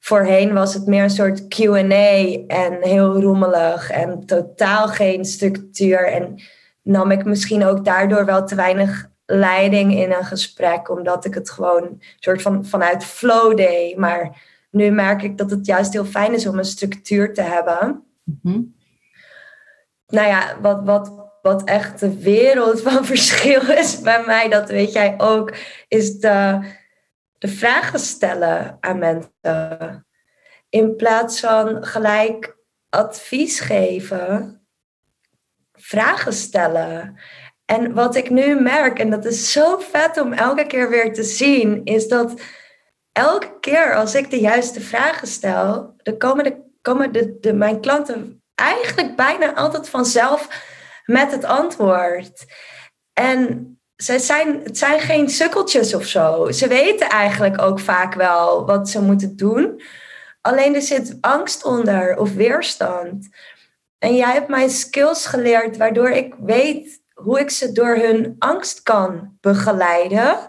Voorheen 0.00 0.52
was 0.52 0.74
het 0.74 0.86
meer 0.86 1.02
een 1.02 1.10
soort 1.10 1.42
QA 1.48 1.78
en 2.46 2.78
heel 2.80 3.20
rommelig 3.20 3.90
en 3.90 4.26
totaal 4.26 4.88
geen 4.88 5.24
structuur. 5.24 6.12
En 6.12 6.42
nam 6.82 7.10
ik 7.10 7.24
misschien 7.24 7.64
ook 7.64 7.84
daardoor 7.84 8.24
wel 8.24 8.46
te 8.46 8.54
weinig 8.54 9.10
leiding 9.26 9.94
in 9.94 10.12
een 10.12 10.24
gesprek, 10.24 10.90
omdat 10.90 11.24
ik 11.24 11.34
het 11.34 11.50
gewoon 11.50 11.82
een 11.82 12.02
soort 12.18 12.42
van 12.42 12.64
vanuit 12.64 13.04
flow 13.04 13.56
deed. 13.56 13.96
Maar 13.96 14.42
nu 14.70 14.90
merk 14.90 15.22
ik 15.22 15.38
dat 15.38 15.50
het 15.50 15.66
juist 15.66 15.92
heel 15.92 16.04
fijn 16.04 16.34
is 16.34 16.46
om 16.46 16.58
een 16.58 16.64
structuur 16.64 17.34
te 17.34 17.42
hebben. 17.42 18.04
Mm 18.42 18.74
Nou 20.06 20.26
ja, 20.26 20.56
wat, 20.60 20.80
wat, 20.84 21.12
wat 21.42 21.64
echt 21.64 22.00
de 22.00 22.18
wereld 22.18 22.80
van 22.88 23.04
verschil 23.04 23.70
is 23.70 24.00
bij 24.00 24.22
mij, 24.26 24.48
dat 24.48 24.68
weet 24.68 24.92
jij 24.92 25.14
ook, 25.18 25.54
is 25.88 26.18
de 26.18 26.60
de 27.38 27.48
vragen 27.48 27.98
stellen 27.98 28.76
aan 28.80 28.98
mensen. 28.98 30.06
In 30.68 30.96
plaats 30.96 31.40
van 31.40 31.84
gelijk 31.84 32.56
advies 32.88 33.60
geven, 33.60 34.60
vragen 35.72 36.32
stellen. 36.32 37.20
En 37.64 37.94
wat 37.94 38.16
ik 38.16 38.30
nu 38.30 38.60
merk, 38.60 38.98
en 38.98 39.10
dat 39.10 39.24
is 39.24 39.52
zo 39.52 39.78
vet 39.78 40.20
om 40.20 40.32
elke 40.32 40.66
keer 40.66 40.90
weer 40.90 41.12
te 41.12 41.22
zien, 41.22 41.84
is 41.84 42.08
dat 42.08 42.40
elke 43.12 43.58
keer 43.60 43.94
als 43.94 44.14
ik 44.14 44.30
de 44.30 44.40
juiste 44.40 44.80
vragen 44.80 45.28
stel, 45.28 45.94
dan 45.96 46.18
komen, 46.18 46.44
de, 46.44 46.62
komen 46.82 47.12
de, 47.12 47.38
de, 47.40 47.52
mijn 47.52 47.80
klanten 47.80 48.42
eigenlijk 48.54 49.16
bijna 49.16 49.54
altijd 49.54 49.88
vanzelf 49.88 50.48
met 51.04 51.30
het 51.30 51.44
antwoord. 51.44 52.44
En 53.12 53.75
zij 53.96 54.18
zijn, 54.18 54.62
het 54.62 54.78
zijn 54.78 55.00
geen 55.00 55.28
sukkeltjes 55.28 55.94
of 55.94 56.04
zo. 56.04 56.50
Ze 56.50 56.68
weten 56.68 57.08
eigenlijk 57.08 57.62
ook 57.62 57.80
vaak 57.80 58.14
wel 58.14 58.66
wat 58.66 58.88
ze 58.88 59.02
moeten 59.02 59.36
doen. 59.36 59.82
Alleen 60.40 60.74
er 60.74 60.82
zit 60.82 61.18
angst 61.20 61.64
onder 61.64 62.16
of 62.16 62.34
weerstand. 62.34 63.28
En 63.98 64.16
jij 64.16 64.32
hebt 64.32 64.48
mij 64.48 64.68
skills 64.68 65.26
geleerd 65.26 65.76
waardoor 65.76 66.10
ik 66.10 66.34
weet 66.38 67.00
hoe 67.14 67.40
ik 67.40 67.50
ze 67.50 67.72
door 67.72 67.96
hun 67.96 68.36
angst 68.38 68.82
kan 68.82 69.36
begeleiden. 69.40 70.48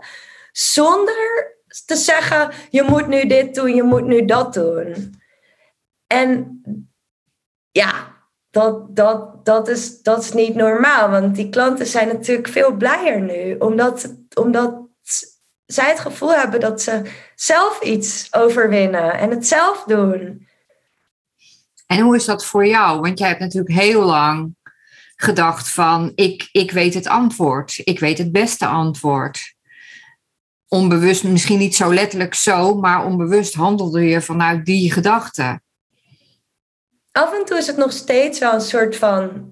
Zonder 0.51 1.55
te 1.85 1.95
zeggen, 1.95 2.51
je 2.69 2.83
moet 2.83 3.07
nu 3.07 3.27
dit 3.27 3.55
doen, 3.55 3.75
je 3.75 3.83
moet 3.83 4.05
nu 4.05 4.25
dat 4.25 4.53
doen. 4.53 5.15
En 6.07 6.61
ja, 7.71 8.16
dat, 8.57 8.95
dat, 8.95 9.45
dat, 9.45 9.67
is, 9.67 10.01
dat 10.01 10.23
is 10.23 10.33
niet 10.33 10.55
normaal. 10.55 11.09
Want 11.09 11.35
die 11.35 11.49
klanten 11.49 11.87
zijn 11.87 12.07
natuurlijk 12.07 12.47
veel 12.47 12.71
blijer 12.75 13.21
nu. 13.21 13.55
Omdat, 13.57 14.15
omdat 14.33 14.79
zij 15.65 15.89
het 15.89 15.99
gevoel 15.99 16.33
hebben 16.33 16.59
dat 16.59 16.81
ze 16.81 17.01
zelf 17.35 17.81
iets 17.81 18.27
overwinnen 18.31 19.13
en 19.13 19.29
het 19.29 19.47
zelf 19.47 19.83
doen. 19.83 20.47
En 21.85 21.99
hoe 21.99 22.15
is 22.15 22.25
dat 22.25 22.45
voor 22.45 22.67
jou? 22.67 22.99
Want 22.99 23.19
jij 23.19 23.27
hebt 23.27 23.39
natuurlijk 23.39 23.79
heel 23.79 24.03
lang 24.03 24.55
gedacht 25.15 25.69
van 25.69 26.11
ik, 26.15 26.49
ik 26.51 26.71
weet 26.71 26.93
het 26.93 27.07
antwoord. 27.07 27.81
Ik 27.83 27.99
weet 27.99 28.17
het 28.17 28.31
beste 28.31 28.65
antwoord. 28.65 29.55
Onbewust, 30.67 31.23
misschien 31.23 31.59
niet 31.59 31.75
zo 31.75 31.93
letterlijk 31.93 32.33
zo, 32.33 32.75
maar 32.75 33.05
onbewust 33.05 33.53
handelde 33.53 34.03
je 34.03 34.21
vanuit 34.21 34.65
die 34.65 34.91
gedachte 34.91 35.59
af 37.17 37.33
en 37.33 37.45
toe 37.45 37.57
is 37.57 37.67
het 37.67 37.77
nog 37.77 37.91
steeds 37.91 38.39
wel 38.39 38.53
een 38.53 38.61
soort 38.61 38.95
van 38.95 39.51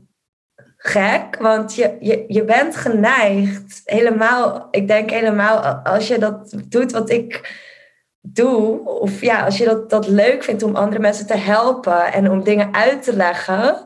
gek, 0.78 1.38
want 1.40 1.76
je, 1.76 1.98
je, 2.00 2.26
je 2.28 2.44
bent 2.44 2.76
geneigd, 2.76 3.82
helemaal, 3.86 4.68
ik 4.72 4.88
denk 4.88 5.10
helemaal 5.10 5.58
als 5.66 6.08
je 6.08 6.18
dat 6.18 6.56
doet 6.68 6.92
wat 6.92 7.10
ik 7.10 7.64
doe, 8.22 8.90
of 8.90 9.22
ja, 9.22 9.46
als 9.46 9.58
je 9.58 9.66
dat, 9.66 9.90
dat 9.90 10.08
leuk 10.08 10.44
vindt 10.44 10.64
om 10.64 10.76
andere 10.76 11.02
mensen 11.02 11.28
te 11.28 11.38
helpen 11.38 12.14
en 12.14 12.32
om 12.32 12.44
dingen 12.44 12.74
uit 12.74 13.04
te 13.04 13.16
leggen, 13.16 13.84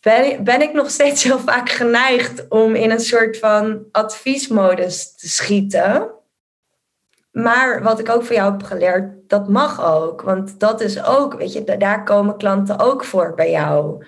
ben, 0.00 0.44
ben 0.44 0.62
ik 0.62 0.72
nog 0.72 0.90
steeds 0.90 1.22
heel 1.22 1.38
vaak 1.38 1.70
geneigd 1.70 2.48
om 2.48 2.74
in 2.74 2.90
een 2.90 3.00
soort 3.00 3.38
van 3.38 3.84
adviesmodus 3.92 5.16
te 5.16 5.28
schieten. 5.28 6.15
Maar 7.42 7.82
wat 7.82 7.98
ik 7.98 8.08
ook 8.08 8.24
van 8.24 8.36
jou 8.36 8.52
heb 8.52 8.62
geleerd, 8.62 9.28
dat 9.28 9.48
mag 9.48 9.84
ook. 9.84 10.22
Want 10.22 10.60
dat 10.60 10.80
is 10.80 11.04
ook, 11.04 11.34
weet 11.34 11.52
je, 11.52 11.76
daar 11.78 12.04
komen 12.04 12.36
klanten 12.36 12.78
ook 12.78 13.04
voor 13.04 13.34
bij 13.34 13.50
jou. 13.50 14.04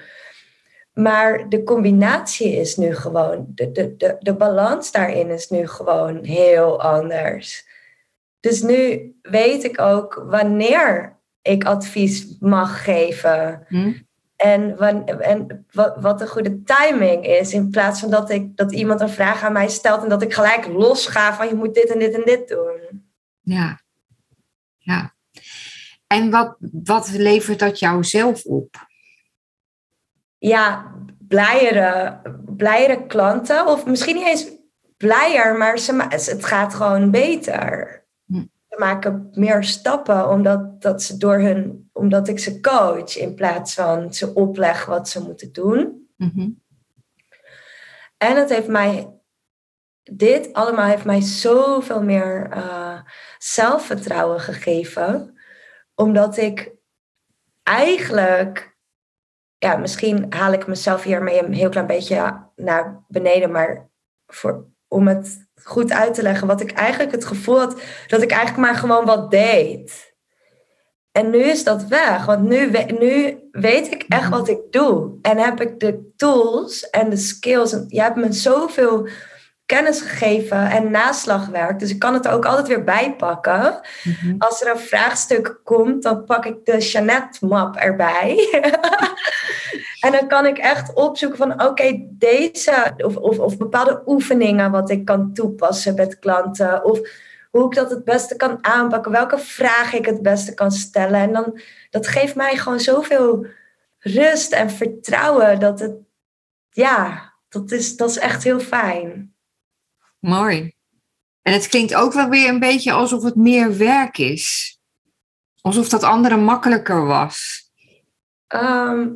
Maar 0.93 1.49
de 1.49 1.63
combinatie 1.63 2.53
is 2.53 2.77
nu 2.77 2.95
gewoon, 2.95 3.47
de, 3.49 3.73
de, 3.73 3.97
de, 3.97 4.17
de 4.19 4.35
balans 4.35 4.93
daarin 4.93 5.31
is 5.31 5.49
nu 5.49 5.67
gewoon 5.67 6.25
heel 6.25 6.83
anders. 6.83 7.67
Dus 8.41 8.63
nu 8.63 9.13
weet 9.23 9.65
ik 9.65 9.81
ook 9.81 10.25
wanneer 10.27 11.17
ik 11.43 11.65
advies 11.65 12.37
mag 12.41 12.85
geven. 12.85 13.65
Hm? 13.69 13.93
En, 14.37 14.79
en 15.21 15.67
wat, 15.73 15.95
wat 16.01 16.19
de 16.19 16.27
goede 16.27 16.63
timing 16.63 17.27
is. 17.27 17.53
In 17.53 17.71
plaats 17.71 18.01
van 18.01 18.11
dat, 18.11 18.31
ik, 18.31 18.57
dat 18.57 18.73
iemand 18.73 19.01
een 19.01 19.09
vraag 19.09 19.43
aan 19.43 19.53
mij 19.53 19.69
stelt 19.69 20.03
en 20.03 20.09
dat 20.09 20.23
ik 20.23 20.35
gelijk 20.35 20.67
losga 20.67 21.35
van 21.35 21.49
je 21.49 21.55
moet 21.55 21.75
dit 21.75 21.93
en 21.93 21.99
dit 21.99 22.15
en 22.15 22.25
dit 22.25 22.49
doen. 22.49 23.07
Ja, 23.49 23.81
ja. 24.79 25.15
En 26.07 26.31
wat, 26.31 26.57
wat 26.83 27.11
levert 27.11 27.59
dat 27.59 27.79
jou 27.79 28.05
zelf 28.05 28.45
op? 28.45 28.87
Ja, 30.39 30.95
blijere, 31.19 32.21
blijere 32.57 33.07
klanten. 33.07 33.67
Of 33.67 33.87
misschien 33.87 34.15
niet 34.15 34.27
eens 34.27 34.51
blijer, 34.97 35.57
maar 35.57 35.79
ze, 35.79 36.07
het 36.11 36.45
gaat 36.45 36.75
gewoon 36.75 37.11
beter. 37.11 38.05
Hm. 38.27 38.45
Ze 38.69 38.77
maken 38.79 39.29
meer 39.33 39.65
stappen 39.65 40.29
omdat, 40.29 40.83
dat 40.83 41.03
ze 41.03 41.17
door 41.17 41.39
hun, 41.39 41.91
omdat 41.93 42.29
ik 42.29 42.39
ze 42.39 42.61
coach 42.61 43.17
in 43.17 43.35
plaats 43.35 43.75
van 43.75 44.15
ze 44.15 44.35
opleg 44.35 44.85
wat 44.85 45.09
ze 45.09 45.23
moeten 45.23 45.53
doen. 45.53 46.09
Mhm. 46.17 46.49
En 48.17 48.37
het 48.37 48.49
heeft 48.49 48.69
mij, 48.69 49.09
dit 50.03 50.53
allemaal 50.53 50.87
heeft 50.87 51.05
mij 51.05 51.21
zoveel 51.21 52.03
meer 52.03 52.49
uh, 52.57 52.88
zelfvertrouwen 53.39 54.41
gegeven 54.41 55.39
omdat 55.95 56.37
ik 56.37 56.73
eigenlijk, 57.63 58.77
ja, 59.59 59.77
misschien 59.77 60.27
haal 60.31 60.53
ik 60.53 60.67
mezelf 60.67 61.03
hiermee 61.03 61.45
een 61.45 61.53
heel 61.53 61.69
klein 61.69 61.87
beetje 61.87 62.47
naar 62.57 63.05
beneden, 63.09 63.51
maar 63.51 63.89
voor, 64.27 64.67
om 64.89 65.09
het 65.09 65.49
goed 65.63 65.93
uit 65.93 66.15
te 66.15 66.23
leggen, 66.23 66.47
wat 66.47 66.61
ik 66.61 66.73
eigenlijk 66.73 67.13
het 67.13 67.25
gevoel 67.25 67.59
had 67.59 67.81
dat 68.07 68.23
ik 68.23 68.31
eigenlijk 68.31 68.67
maar 68.67 68.75
gewoon 68.75 69.05
wat 69.05 69.31
deed. 69.31 70.17
En 71.13 71.31
nu 71.31 71.39
is 71.39 71.65
dat 71.65 71.85
weg, 71.85 72.25
want 72.25 72.43
nu, 72.43 72.71
nu 72.99 73.39
weet 73.51 73.93
ik 73.93 74.05
echt 74.09 74.29
wat 74.29 74.49
ik 74.49 74.59
doe. 74.71 75.19
En 75.23 75.39
heb 75.39 75.61
ik 75.61 75.81
de 75.81 76.13
tools 76.17 76.91
en 76.91 77.11
de 77.11 77.17
skills. 77.17 77.73
En 77.73 77.85
je 77.89 78.01
hebt 78.01 78.17
me 78.17 78.33
zoveel 78.33 79.09
kennis 79.69 80.01
gegeven 80.01 80.71
en 80.71 80.91
naslagwerk. 80.91 81.79
Dus 81.79 81.91
ik 81.91 81.99
kan 81.99 82.15
het 82.15 82.27
er 82.27 82.33
ook 82.33 82.45
altijd 82.45 82.69
weer 82.69 82.85
bijpakken. 82.85 83.81
Mhm. 84.05 84.35
Als 84.39 84.63
er 84.63 84.71
een 84.71 84.79
vraagstuk 84.79 85.61
komt, 85.65 86.03
dan 86.03 86.25
pak 86.25 86.47
ik 86.47 86.65
de 86.65 86.79
Jeannette-map 86.79 87.77
erbij. 87.77 88.49
en 90.05 90.13
dan 90.13 90.29
kan 90.29 90.47
ik 90.47 90.59
echt 90.59 90.95
opzoeken 90.95 91.39
van 91.39 91.65
oké, 91.65 92.07
deze 92.09 92.95
of, 92.97 93.17
of, 93.17 93.39
of 93.39 93.57
bepaalde 93.57 94.03
oefeningen 94.07 94.71
wat 94.71 94.91
ik 94.91 95.05
kan 95.05 95.33
toepassen 95.33 95.95
met 95.95 96.19
klanten. 96.19 96.85
Of 96.85 97.01
hoe 97.51 97.67
ik 97.67 97.75
dat 97.75 97.91
het 97.91 98.05
beste 98.05 98.37
kan 98.37 98.65
aanpakken, 98.65 99.13
welke 99.13 99.39
vragen 99.39 99.99
ik 99.99 100.07
het 100.07 100.23
beste 100.23 100.55
kan 100.55 100.71
stellen. 100.71 101.21
En 101.21 101.33
dan, 101.33 101.61
dat 101.91 102.07
geeft 102.07 102.35
mij 102.35 102.57
gewoon 102.57 102.81
zoveel 102.81 103.47
rust 103.99 104.53
en 104.53 104.71
vertrouwen 104.71 105.61
dat 105.61 105.81
het, 105.81 105.95
ja, 106.71 107.33
dat 107.49 107.71
is, 107.71 107.97
dat 107.97 108.11
is 108.11 108.19
echt 108.19 108.45
heel 108.45 108.61
fijn. 108.61 109.37
Mooi. 110.19 110.77
En 111.43 111.53
het 111.53 111.69
klinkt 111.69 111.95
ook 111.95 112.13
wel 112.13 112.29
weer 112.29 112.49
een 112.49 112.59
beetje 112.59 112.93
alsof 112.93 113.23
het 113.23 113.37
meer 113.37 113.77
werk 113.77 114.19
is. 114.19 114.79
Alsof 115.61 115.89
dat 115.89 116.03
andere 116.03 116.37
makkelijker 116.37 117.07
was. 117.07 117.71
Ehm, 118.47 119.09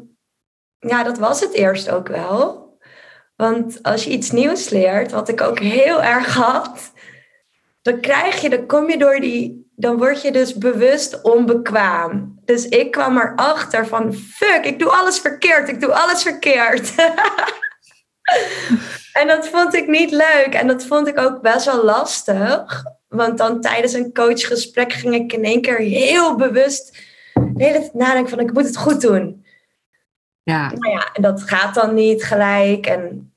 ja, 0.78 1.02
dat 1.02 1.18
was 1.18 1.40
het 1.40 1.52
eerst 1.52 1.90
ook 1.90 2.08
wel. 2.08 2.60
Want 3.36 3.82
als 3.82 4.04
je 4.04 4.10
iets 4.10 4.30
nieuws 4.30 4.68
leert, 4.68 5.10
wat 5.10 5.28
ik 5.28 5.40
ook 5.40 5.58
heel 5.58 6.02
erg 6.02 6.34
had, 6.34 6.92
dan 7.82 8.00
krijg 8.00 8.40
je, 8.40 8.50
dan 8.50 8.66
kom 8.66 8.90
je 8.90 8.98
door 8.98 9.20
die, 9.20 9.70
dan 9.76 9.96
word 9.96 10.22
je 10.22 10.32
dus 10.32 10.58
bewust 10.58 11.22
onbekwaam. 11.22 12.40
Dus 12.44 12.68
ik 12.68 12.90
kwam 12.90 13.18
erachter 13.18 13.86
van, 13.86 14.14
fuck, 14.14 14.64
ik 14.64 14.78
doe 14.78 14.90
alles 14.90 15.18
verkeerd, 15.18 15.68
ik 15.68 15.80
doe 15.80 15.94
alles 15.94 16.22
verkeerd. 16.22 16.94
en 19.12 19.26
dat 19.26 19.48
vond 19.48 19.74
ik 19.74 19.88
niet 19.88 20.10
leuk 20.10 20.54
en 20.54 20.66
dat 20.66 20.84
vond 20.84 21.08
ik 21.08 21.18
ook 21.18 21.40
best 21.40 21.64
wel 21.64 21.84
lastig. 21.84 22.84
Want 23.08 23.38
dan 23.38 23.60
tijdens 23.60 23.92
een 23.92 24.12
coachgesprek 24.12 24.92
ging 24.92 25.14
ik 25.14 25.32
in 25.32 25.44
één 25.44 25.60
keer 25.60 25.78
heel 25.78 26.36
bewust 26.36 26.98
de 27.34 27.64
hele 27.64 27.78
tijd 27.78 27.94
nadenken 27.94 28.30
van, 28.30 28.40
ik 28.40 28.52
moet 28.52 28.66
het 28.66 28.76
goed 28.76 29.00
doen. 29.00 29.44
Ja. 30.42 30.72
Nou 30.72 30.92
ja, 30.92 31.12
en 31.12 31.22
dat 31.22 31.42
gaat 31.42 31.74
dan 31.74 31.94
niet 31.94 32.24
gelijk. 32.24 32.86
En 32.86 33.34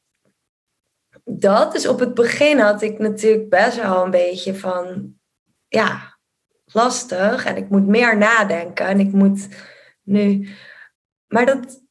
dat, 1.24 1.72
dus 1.72 1.88
op 1.88 2.00
het 2.00 2.13
begin 2.13 2.60
had 2.60 2.82
ik 2.82 3.00
natuurlijk 3.00 3.50
best 3.50 3.77
wel 3.77 4.03
een 4.03 4.12
beetje 4.12 4.55
van, 4.55 5.13
ja, 5.67 6.17
lastig. 6.65 7.46
En 7.46 7.58
ik 7.58 7.70
moet 7.70 7.88
meer 7.88 8.17
nadenken. 8.17 8.86
En 8.86 9.00
ik 9.00 9.12
moet 9.12 9.48
nu. 10.03 10.50
Maar 11.27 11.46
dat, 11.46 11.84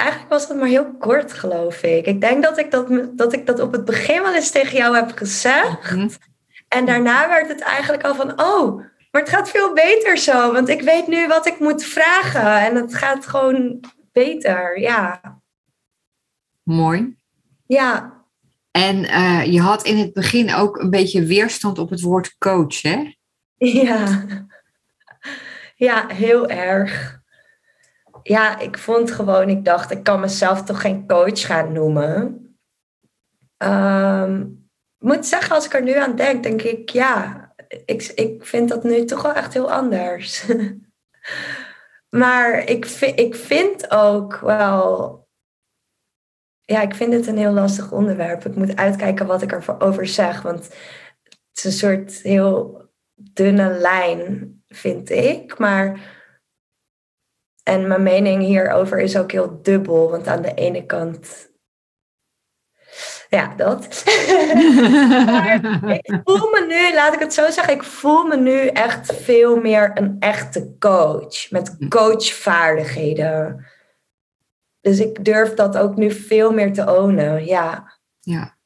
eigenlijk 0.00 0.30
was 0.30 0.48
dat 0.48 0.56
maar 0.56 0.68
heel 0.68 0.94
kort, 0.98 1.32
geloof 1.32 1.82
ik. 1.82 2.06
Ik 2.06 2.20
denk 2.20 2.42
dat 2.42 2.58
ik 2.58 2.70
dat, 2.70 2.88
dat 3.12 3.32
ik 3.32 3.46
dat 3.46 3.60
op 3.60 3.72
het 3.72 3.84
begin 3.84 4.22
wel 4.22 4.34
eens 4.34 4.50
tegen 4.50 4.76
jou 4.76 4.94
heb 4.94 5.12
gezegd. 5.16 5.90
Mhm. 5.90 6.08
En 6.68 6.86
daarna 6.86 7.28
werd 7.28 7.48
het 7.48 7.60
eigenlijk 7.60 8.04
al 8.04 8.14
van, 8.14 8.40
oh, 8.42 8.76
maar 9.10 9.20
het 9.22 9.30
gaat 9.30 9.50
veel 9.50 9.72
beter 9.72 10.18
zo. 10.18 10.52
Want 10.52 10.68
ik 10.68 10.82
weet 10.82 11.06
nu 11.06 11.26
wat 11.26 11.46
ik 11.46 11.58
moet 11.58 11.84
vragen. 11.84 12.60
En 12.60 12.74
het 12.74 12.94
gaat 12.94 13.26
gewoon 13.26 13.80
beter, 14.12 14.80
ja. 14.80 15.20
Mooi. 16.62 17.16
Ja, 17.66 18.18
En 18.70 19.04
eh, 19.04 19.52
je 19.52 19.60
had 19.60 19.82
in 19.82 19.98
het 19.98 20.12
begin 20.12 20.54
ook 20.54 20.78
een 20.78 20.90
beetje 20.90 21.24
weerstand 21.24 21.78
op 21.78 21.90
het 21.90 22.00
woord 22.00 22.38
coach, 22.38 22.82
hè? 22.82 23.14
ja. 23.56 24.24
Ja, 25.76 26.08
heel 26.08 26.48
erg. 26.48 27.19
Ja, 28.30 28.58
ik 28.58 28.78
vond 28.78 29.10
gewoon, 29.10 29.48
ik 29.48 29.64
dacht, 29.64 29.90
ik 29.90 30.02
kan 30.02 30.20
mezelf 30.20 30.62
toch 30.62 30.80
geen 30.80 31.06
coach 31.06 31.46
gaan 31.46 31.72
noemen. 31.72 32.46
Ehm, 33.56 34.40
ik 34.98 35.06
moet 35.06 35.26
zeggen, 35.26 35.54
als 35.54 35.66
ik 35.66 35.74
er 35.74 35.82
nu 35.82 35.94
aan 35.94 36.16
denk, 36.16 36.42
denk 36.42 36.62
ik, 36.62 36.90
ja, 36.90 37.54
ik, 37.84 38.02
ik 38.14 38.44
vind 38.44 38.68
dat 38.68 38.84
nu 38.84 39.04
toch 39.04 39.22
wel 39.22 39.32
echt 39.32 39.52
heel 39.52 39.72
anders. 39.72 40.46
maar 42.20 42.68
ik, 42.68 42.84
ik 43.14 43.34
vind 43.34 43.90
ook 43.90 44.36
wel 44.36 45.18
ja, 46.60 46.80
ik 46.82 46.94
vind 46.94 47.12
het 47.12 47.26
een 47.26 47.38
heel 47.38 47.52
lastig 47.52 47.92
onderwerp. 47.92 48.44
Ik 48.44 48.56
moet 48.56 48.76
uitkijken 48.76 49.26
wat 49.26 49.42
ik 49.42 49.52
erover 49.52 50.06
zeg. 50.06 50.42
Want 50.42 50.64
het 51.22 51.38
is 51.52 51.64
een 51.64 51.72
soort 51.72 52.12
heel 52.12 52.88
dunne 53.14 53.70
lijn, 53.70 54.62
vind 54.68 55.10
ik. 55.10 55.58
Maar. 55.58 56.18
En 57.70 57.86
mijn 57.86 58.02
mening 58.02 58.42
hierover 58.42 58.98
is 58.98 59.16
ook 59.16 59.32
heel 59.32 59.58
dubbel. 59.62 60.10
Want 60.10 60.26
aan 60.26 60.42
de 60.42 60.54
ene 60.54 60.86
kant. 60.86 61.48
Ja, 63.28 63.54
dat. 63.56 63.84
ik 66.02 66.20
voel 66.24 66.50
me 66.50 66.64
nu, 66.68 66.94
laat 66.94 67.14
ik 67.14 67.20
het 67.20 67.34
zo 67.34 67.50
zeggen, 67.50 67.74
ik 67.74 67.82
voel 67.82 68.24
me 68.24 68.36
nu 68.36 68.66
echt 68.66 69.14
veel 69.14 69.56
meer 69.56 69.90
een 69.94 70.16
echte 70.18 70.74
coach. 70.78 71.50
Met 71.50 71.76
coachvaardigheden. 71.88 73.66
Dus 74.80 74.98
ik 74.98 75.24
durf 75.24 75.54
dat 75.54 75.76
ook 75.76 75.96
nu 75.96 76.10
veel 76.10 76.52
meer 76.52 76.72
te 76.72 76.96
ownen, 76.96 77.44
ja. 77.44 77.98
Ja, 78.20 78.56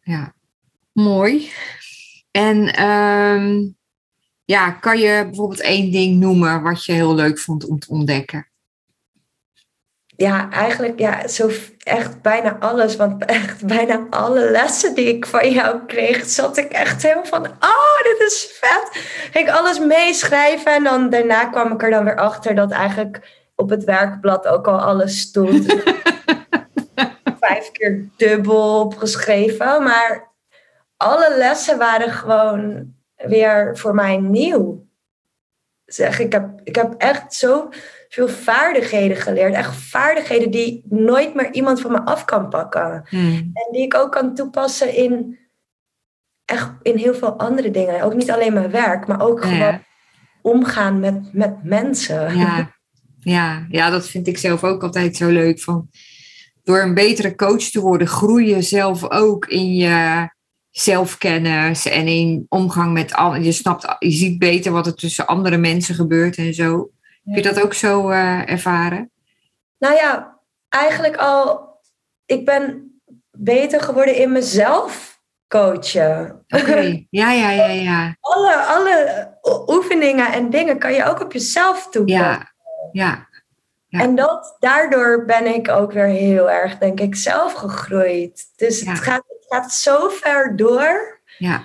ja. 0.00 0.34
Mooi. 0.92 1.50
En 2.30 2.74
ehm, 2.74 3.70
ja, 4.44 4.70
kan 4.70 4.98
je 4.98 5.24
bijvoorbeeld 5.24 5.60
één 5.60 5.90
ding 5.90 6.20
noemen 6.20 6.62
wat 6.62 6.84
je 6.84 6.92
heel 6.92 7.14
leuk 7.14 7.38
vond 7.38 7.64
om 7.64 7.78
te 7.78 7.90
ontdekken? 7.90 8.51
Ja, 10.16 10.50
eigenlijk 10.50 10.98
ja, 10.98 11.28
zo 11.28 11.50
echt 11.78 12.22
bijna 12.22 12.56
alles. 12.60 12.96
Want 12.96 13.24
echt 13.24 13.66
bijna 13.66 14.06
alle 14.10 14.50
lessen 14.50 14.94
die 14.94 15.06
ik 15.06 15.26
van 15.26 15.50
jou 15.50 15.86
kreeg, 15.86 16.24
zat 16.24 16.56
ik 16.56 16.72
echt 16.72 17.02
helemaal 17.02 17.24
van, 17.24 17.44
oh, 17.46 18.02
dit 18.02 18.20
is 18.26 18.58
vet. 18.60 18.88
Ging 19.32 19.48
ik 19.48 19.54
alles 19.54 19.78
meeschrijven 19.78 20.72
en 20.72 20.84
dan 20.84 21.10
daarna 21.10 21.44
kwam 21.44 21.72
ik 21.72 21.82
er 21.82 21.90
dan 21.90 22.04
weer 22.04 22.16
achter 22.16 22.54
dat 22.54 22.70
eigenlijk 22.70 23.40
op 23.54 23.70
het 23.70 23.84
werkblad 23.84 24.46
ook 24.46 24.66
al 24.66 24.80
alles 24.80 25.20
stond. 25.20 25.66
Vijf 27.40 27.70
keer 27.72 28.08
dubbel 28.16 28.80
opgeschreven. 28.80 29.82
Maar 29.82 30.32
alle 30.96 31.36
lessen 31.36 31.78
waren 31.78 32.10
gewoon 32.10 32.94
weer 33.16 33.78
voor 33.78 33.94
mij 33.94 34.16
nieuw. 34.16 34.86
Zeg, 35.84 36.18
ik 36.18 36.32
heb, 36.32 36.60
ik 36.64 36.74
heb 36.74 36.94
echt 36.98 37.34
zo 37.34 37.68
veel 38.12 38.28
vaardigheden 38.28 39.16
geleerd. 39.16 39.54
Echt 39.54 39.76
vaardigheden 39.76 40.50
die 40.50 40.84
nooit 40.88 41.34
meer 41.34 41.52
iemand 41.52 41.80
van 41.80 41.92
me 41.92 42.04
af 42.04 42.24
kan 42.24 42.48
pakken. 42.48 43.04
Hmm. 43.08 43.34
En 43.34 43.68
die 43.70 43.82
ik 43.82 43.94
ook 43.94 44.12
kan 44.12 44.34
toepassen 44.34 44.96
in, 44.96 45.38
echt 46.44 46.70
in 46.82 46.96
heel 46.96 47.14
veel 47.14 47.38
andere 47.38 47.70
dingen. 47.70 48.02
Ook 48.02 48.14
niet 48.14 48.30
alleen 48.30 48.52
mijn 48.52 48.70
werk, 48.70 49.06
maar 49.06 49.20
ook 49.20 49.42
gewoon 49.42 49.84
omgaan 50.42 51.00
met, 51.00 51.32
met 51.32 51.64
mensen. 51.64 52.36
ja, 52.36 52.74
ja, 53.20 53.66
ja, 53.68 53.90
dat 53.90 54.08
vind 54.08 54.26
ik 54.26 54.38
zelf 54.38 54.64
ook 54.64 54.82
altijd 54.82 55.16
zo 55.16 55.28
leuk. 55.28 55.60
Van, 55.60 55.88
door 56.62 56.82
een 56.82 56.94
betere 56.94 57.34
coach 57.34 57.62
te 57.62 57.80
worden, 57.80 58.06
groei 58.06 58.48
je 58.48 58.62
zelf 58.62 59.10
ook 59.10 59.46
in 59.46 59.74
je 59.74 60.28
zelfkennis 60.70 61.86
en 61.86 62.06
in 62.06 62.46
omgang 62.48 62.92
met 62.92 63.12
anderen. 63.12 63.44
Je 63.44 63.52
snapt, 63.52 63.96
je 63.98 64.10
ziet 64.10 64.38
beter 64.38 64.72
wat 64.72 64.86
er 64.86 64.94
tussen 64.94 65.26
andere 65.26 65.56
mensen 65.56 65.94
gebeurt 65.94 66.36
en 66.36 66.54
zo. 66.54 66.90
Heb 67.24 67.34
je 67.34 67.42
dat 67.42 67.62
ook 67.62 67.74
zo 67.74 68.08
eh, 68.10 68.50
ervaren? 68.50 69.10
Nou 69.78 69.94
ja, 69.94 70.40
eigenlijk 70.68 71.16
al, 71.16 71.70
ik 72.26 72.44
ben 72.44 72.92
beter 73.30 73.80
geworden 73.80 74.16
in 74.16 74.32
mezelf 74.32 75.20
coachen. 75.48 76.44
Oké, 76.48 77.04
ja, 77.10 77.32
ja, 77.32 77.50
ja, 77.50 77.64
ja. 77.66 78.16
alle, 78.20 78.56
alle 78.56 79.28
oefeningen 79.66 80.32
en 80.32 80.50
dingen 80.50 80.78
kan 80.78 80.92
je 80.92 81.04
ook 81.04 81.20
op 81.20 81.32
jezelf 81.32 81.88
toepassen. 81.90 82.24
Ja, 82.24 82.52
ja, 82.92 83.28
ja. 83.88 84.00
En 84.00 84.14
dat, 84.14 84.56
daardoor 84.58 85.24
ben 85.24 85.54
ik 85.54 85.68
ook 85.68 85.92
weer 85.92 86.06
heel 86.06 86.50
erg, 86.50 86.78
denk 86.78 87.00
ik, 87.00 87.14
zelf 87.14 87.52
gegroeid. 87.52 88.52
Dus 88.56 88.80
Ja. 88.80 88.90
het, 88.90 89.00
gaat, 89.00 89.24
het 89.28 89.46
gaat 89.48 89.72
zo 89.72 90.08
ver 90.08 90.56
door. 90.56 91.20
ja, 91.38 91.64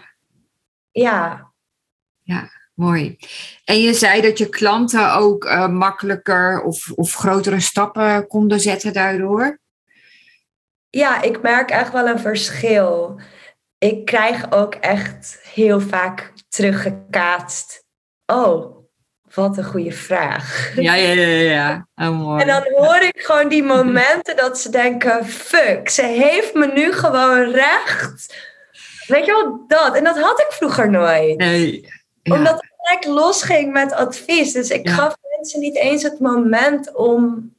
Ja, 0.92 2.50
mooi. 2.78 3.18
En 3.66 3.82
je 3.82 3.94
zei 3.94 4.22
dat 4.22 4.38
je 4.38 4.50
klanten 4.50 5.14
ook 5.14 5.46
eh, 5.46 5.68
makkelijker 5.68 6.62
of, 6.62 6.92
of 6.96 7.14
grotere 7.14 7.60
stappen 7.60 8.28
konden 8.28 8.60
zetten 8.60 8.94
daardoor. 8.94 9.60
ja, 10.90 11.22
ik 11.22 11.42
merk 11.42 11.70
echt 11.70 11.92
wel 11.92 12.08
een 12.08 12.20
verschil. 12.20 13.20
Ik 13.78 14.06
krijg 14.06 14.52
ook 14.52 14.76
echt 14.76 15.40
heel 15.54 15.80
vaak 15.80 16.34
teruggekaatst. 16.50 17.84
Oh, 18.26 18.78
wat 19.34 19.58
een 19.58 19.64
goede 19.64 19.92
vraag. 19.92 20.72
Ja, 20.76 20.94
ja, 20.94 21.14
ja, 21.14 21.28
ja. 21.52 21.88
Oh, 21.96 22.20
mooi. 22.20 22.42
En 22.42 22.48
dan 22.48 22.64
hoor 22.76 23.02
ik 23.02 23.22
gewoon 23.22 23.50
die 23.50 23.64
momenten 23.64 24.36
dat 24.36 24.60
ze 24.60 24.70
denken: 24.70 25.26
fuck, 25.26 25.90
ze 25.90 26.06
heeft 26.06 26.54
me 26.54 26.72
nu 26.74 26.94
gewoon 26.94 27.52
recht. 27.52 28.36
Weet 29.08 29.26
je 29.26 29.32
wel, 29.32 29.64
dat. 29.68 29.96
En 29.96 30.04
dat 30.04 30.20
had 30.20 30.40
ik 30.40 30.48
vroeger 30.50 30.90
nooit. 30.90 31.38
Nee. 31.38 31.88
Ja. 32.22 32.36
Omdat 32.36 32.67
gelijk 32.88 33.06
losging 33.06 33.72
met 33.74 33.92
advies. 33.94 34.52
Dus 34.54 34.70
ik 34.70 34.88
Ja. 34.88 34.94
gaf 34.94 35.16
mensen 35.38 35.60
niet 35.60 35.76
eens 35.76 36.04
het 36.04 36.20
moment 36.20 36.96
om 36.96 37.52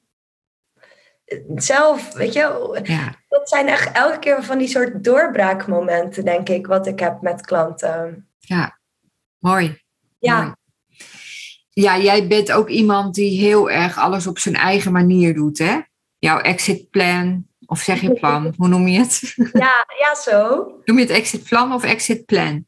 zelf, 1.54 2.12
weet 2.12 2.32
je, 2.32 2.80
Ja. 2.82 3.14
dat 3.28 3.48
zijn 3.48 3.68
echt 3.68 3.92
elke 3.92 4.18
keer 4.18 4.42
van 4.44 4.58
die 4.58 4.68
soort 4.68 5.04
doorbraakmomenten, 5.04 6.24
denk 6.24 6.48
ik, 6.48 6.66
wat 6.66 6.86
ik 6.86 7.00
heb 7.00 7.20
met 7.22 7.40
klanten. 7.46 8.28
Ja, 8.38 8.78
mooi. 9.38 9.82
Ja, 10.18 10.40
Mooi. 10.42 10.52
Ja, 11.70 11.98
jij 11.98 12.26
bent 12.26 12.52
ook 12.52 12.68
iemand 12.68 13.14
die 13.14 13.40
heel 13.40 13.70
erg 13.70 13.98
alles 13.98 14.26
op 14.26 14.38
zijn 14.38 14.54
eigen 14.54 14.92
manier 14.92 15.34
doet, 15.34 15.58
hè? 15.58 15.78
Jouw 16.18 16.38
exit 16.38 16.90
plan, 16.90 17.46
of 17.66 17.80
zeg 17.80 18.00
je 18.00 18.12
plan, 18.12 18.52
hoe 18.56 18.68
noem 18.68 18.88
je 18.88 18.98
het? 18.98 19.34
ja, 19.52 19.86
ja, 19.98 20.14
zo. 20.14 20.56
Noem 20.84 20.96
je 20.98 21.02
het 21.02 21.12
exit 21.12 21.44
plan 21.44 21.72
of 21.72 21.84
exit 21.84 22.24
plan? 22.26 22.66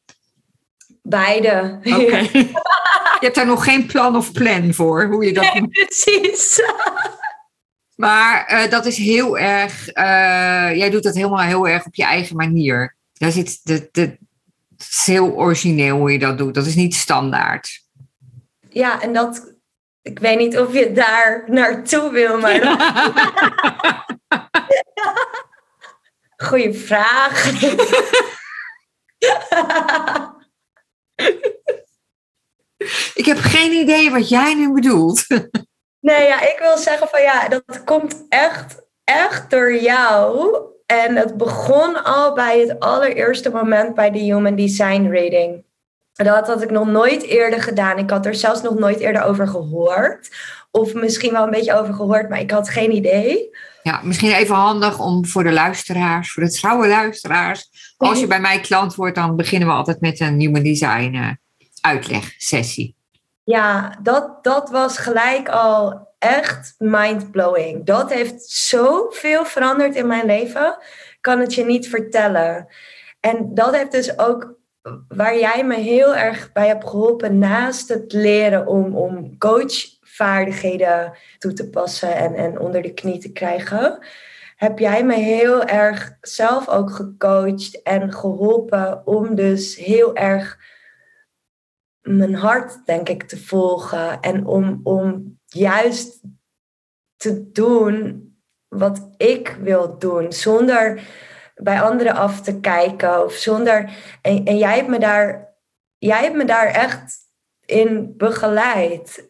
Beide. 1.11 1.79
Je 3.21 3.27
hebt 3.27 3.35
daar 3.35 3.47
nog 3.47 3.65
geen 3.65 3.87
plan 3.87 4.17
of 4.17 4.33
plan 4.33 4.75
voor, 4.75 5.05
hoe 5.05 5.25
je 5.25 5.33
dat 5.33 5.55
Nee, 5.55 5.69
precies. 5.69 6.63
Maar 7.97 8.47
eh, 8.47 8.71
dat 8.71 8.87
is 8.87 8.97
heel 8.97 9.39
erg, 9.39 9.89
eh, 9.89 10.77
jij 10.77 10.91
doet 10.91 11.03
dat 11.03 11.15
helemaal 11.15 11.39
heel 11.39 11.69
erg 11.69 11.87
op 11.87 11.95
je 11.95 12.05
eigen 12.05 12.37
manier. 12.37 12.97
Daar 13.13 13.31
zit 13.31 13.61
de, 13.63 13.89
de, 13.93 14.01
het 14.77 14.89
is 14.91 15.03
heel 15.07 15.33
origineel 15.33 15.97
hoe 15.97 16.13
je 16.13 16.19
dat 16.19 16.39
doet. 16.39 16.55
Dat 16.55 16.67
is 16.67 16.75
niet 16.75 16.95
standaard. 16.95 17.85
Ja, 18.69 19.03
en 19.03 19.13
dat, 19.13 19.55
ik 20.03 20.19
weet 20.19 20.39
niet 20.39 20.59
of 20.59 20.73
je 20.73 20.93
daar 20.93 21.45
naartoe 21.47 22.11
wil, 22.11 22.39
maar 22.39 22.61
goeie 26.49 26.73
vraag. 26.73 27.51
Ik 33.15 33.25
heb 33.25 33.39
geen 33.39 33.73
idee 33.73 34.11
wat 34.11 34.29
jij 34.29 34.55
nu 34.55 34.73
bedoelt. 34.73 35.27
Nee, 36.01 36.27
ja, 36.27 36.41
ik 36.41 36.57
wil 36.59 36.77
zeggen 36.77 37.09
van 37.09 37.23
ja, 37.23 37.49
dat 37.49 37.85
komt 37.85 38.25
echt, 38.29 38.83
echt 39.05 39.51
door 39.51 39.75
jou. 39.75 40.57
En 40.87 41.17
het 41.17 41.37
begon 41.37 42.05
al 42.05 42.35
bij 42.35 42.61
het 42.61 42.81
allereerste 42.81 43.51
moment 43.51 43.95
bij 43.95 44.11
de 44.11 44.19
Human 44.19 44.57
Design 44.57 45.09
Reading. 45.09 45.65
Dat 46.13 46.47
had 46.47 46.63
ik 46.63 46.71
nog 46.71 46.87
nooit 46.87 47.23
eerder 47.23 47.63
gedaan. 47.63 47.99
Ik 47.99 48.11
had 48.11 48.27
er 48.27 48.35
zelfs 48.35 48.63
nog 48.63 48.79
nooit 48.79 48.99
eerder 48.99 49.23
over 49.23 49.49
gehoord. 49.49 50.29
Of 50.71 50.95
misschien 50.95 51.33
wel 51.33 51.45
een 51.45 51.51
beetje 51.51 51.75
over 51.75 51.95
gehoord, 51.95 52.29
maar 52.29 52.41
ik 52.41 52.51
had 52.51 52.69
geen 52.69 52.95
idee. 52.95 53.51
Ja, 53.83 54.01
misschien 54.03 54.33
even 54.33 54.55
handig 54.55 54.99
om 54.99 55.27
voor 55.27 55.45
de 55.45 55.53
luisteraars, 55.53 56.33
voor 56.33 56.43
de 56.43 56.53
trouwe 56.53 56.89
luisteraars. 56.89 57.95
Als 57.97 58.21
je 58.21 58.27
bij 58.27 58.41
mij 58.41 58.61
klant 58.61 58.95
wordt, 58.95 59.15
dan 59.15 59.37
beginnen 59.37 59.69
we 59.69 59.75
altijd 59.75 60.01
met 60.01 60.21
een 60.21 60.41
Human 60.41 60.63
Design 60.63 61.15
eh, 61.15 61.31
uitlegsessie. 61.81 62.97
Ja, 63.45 63.99
dat, 64.03 64.45
dat 64.45 64.71
was 64.71 64.99
gelijk 64.99 65.49
al 65.49 66.09
echt 66.19 66.75
mind-blowing. 66.79 67.87
Dat 67.87 68.13
heeft 68.13 68.51
zoveel 68.51 69.45
veranderd 69.45 69.95
in 69.95 70.07
mijn 70.07 70.27
leven. 70.27 70.77
Ik 71.11 71.19
kan 71.21 71.39
het 71.39 71.55
je 71.55 71.65
niet 71.65 71.89
vertellen. 71.89 72.69
En 73.21 73.55
dat 73.55 73.75
heeft 73.75 73.93
dus 73.93 74.19
ook 74.19 74.55
waar 75.09 75.39
jij 75.39 75.65
me 75.65 75.77
heel 75.77 76.17
erg 76.17 76.53
bij 76.53 76.67
hebt 76.67 76.89
geholpen 76.89 77.39
naast 77.39 77.89
het 77.89 78.13
leren 78.13 78.67
om, 78.67 78.97
om 78.97 79.39
coachvaardigheden 80.21 81.13
toe 81.39 81.53
te 81.53 81.71
passen 81.71 82.15
en, 82.15 82.35
en 82.35 82.59
onder 82.59 82.83
de 82.83 82.95
knie 82.95 83.19
te 83.19 83.33
krijgen. 83.33 83.99
Heb 84.57 84.79
jij 84.79 85.05
me 85.05 85.15
heel 85.15 85.65
erg 85.65 86.17
zelf 86.21 86.69
ook 86.69 86.91
gecoacht 86.91 87.83
en 87.83 88.13
geholpen 88.13 89.07
om 89.07 89.35
dus 89.35 89.77
heel 89.77 90.17
erg 90.17 90.59
mijn 92.01 92.35
hart, 92.35 92.87
denk 92.87 93.09
ik, 93.09 93.23
te 93.23 93.39
volgen. 93.45 94.21
En 94.21 94.47
om, 94.47 94.81
om 94.83 95.39
juist 95.47 96.21
te 97.17 97.51
doen 97.51 98.29
wat 98.69 99.09
ik 99.17 99.57
wil 99.61 99.99
doen. 99.99 100.33
Zonder 100.33 101.03
bij 101.55 101.81
anderen 101.81 102.15
af 102.15 102.41
te 102.41 102.61
kijken. 102.61 103.25
Of 103.25 103.33
zonder. 103.33 103.91
En, 104.23 104.45
en 104.45 104.59
jij 104.59 104.77
hebt 104.77 104.89
me 104.89 104.99
daar. 104.99 105.49
Jij 105.99 106.23
hebt 106.23 106.37
me 106.37 106.45
daar 106.45 106.67
echt 106.67 107.15
in 107.65 108.15
begeleid. 108.17 109.30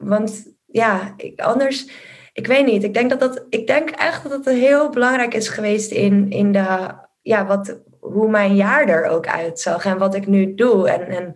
Want 0.00 0.46
ja, 0.66 1.14
ik, 1.16 1.40
anders. 1.40 1.88
Ik 2.32 2.46
weet 2.46 2.66
niet. 2.66 2.84
Ik 2.84 2.94
denk 2.94 3.10
dat 3.10 3.20
dat. 3.20 3.44
Ik 3.48 3.66
denk 3.66 3.90
echt 3.90 4.22
dat 4.22 4.32
het 4.32 4.54
heel 4.54 4.90
belangrijk 4.90 5.34
is 5.34 5.48
geweest 5.48 5.90
in, 5.90 6.30
in 6.30 6.52
de. 6.52 6.94
Ja, 7.22 7.46
wat, 7.46 7.80
hoe 8.00 8.30
mijn 8.30 8.56
jaar 8.56 8.88
er 8.88 9.04
ook 9.04 9.26
uitzag. 9.26 9.84
En 9.84 9.98
wat 9.98 10.14
ik 10.14 10.26
nu 10.26 10.54
doe. 10.54 10.88
En, 10.88 11.08
en 11.08 11.32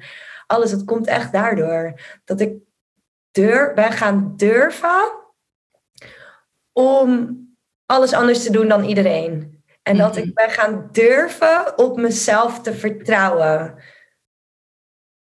alles. 0.46 0.70
Het 0.70 0.84
komt 0.84 1.06
echt 1.06 1.32
daardoor. 1.32 2.00
Dat 2.24 2.40
ik 2.40 2.52
deur, 3.30 3.74
ben 3.74 3.92
gaan 3.92 4.32
durven 4.36 5.12
om 6.72 7.38
alles 7.86 8.12
anders 8.12 8.42
te 8.42 8.52
doen 8.52 8.68
dan 8.68 8.84
iedereen. 8.84 9.62
En 9.82 9.96
dat 9.96 10.14
Mhm. 10.16 10.26
ik 10.26 10.34
ben 10.34 10.50
gaan 10.50 10.88
durven 10.92 11.78
op 11.78 11.96
mezelf 11.96 12.60
te 12.60 12.74
vertrouwen. 12.74 13.74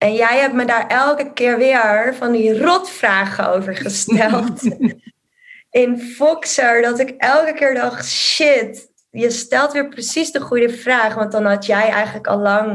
En 0.04 0.14
jij 0.14 0.38
hebt 0.38 0.54
me 0.54 0.64
daar 0.64 0.86
elke 0.86 1.32
keer 1.32 1.58
weer 1.58 2.14
van 2.14 2.32
die 2.32 2.58
rotvragen 2.58 3.48
over 3.48 3.76
gesteld. 3.76 4.62
In 5.70 5.98
Foxer, 5.98 6.82
dat 6.82 6.98
ik 6.98 7.10
elke 7.10 7.52
keer 7.52 7.74
dacht, 7.74 8.08
shit, 8.08 8.92
je 9.10 9.30
stelt 9.30 9.72
weer 9.72 9.88
precies 9.88 10.30
de 10.30 10.40
goede 10.40 10.68
vraag. 10.68 11.14
Want 11.14 11.32
dan 11.32 11.44
had 11.44 11.66
jij 11.66 11.88
eigenlijk 11.88 12.26
al 12.26 12.38
lang 12.38 12.70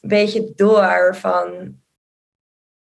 een 0.00 0.08
beetje 0.08 0.52
door 0.54 1.16
van, 1.16 1.76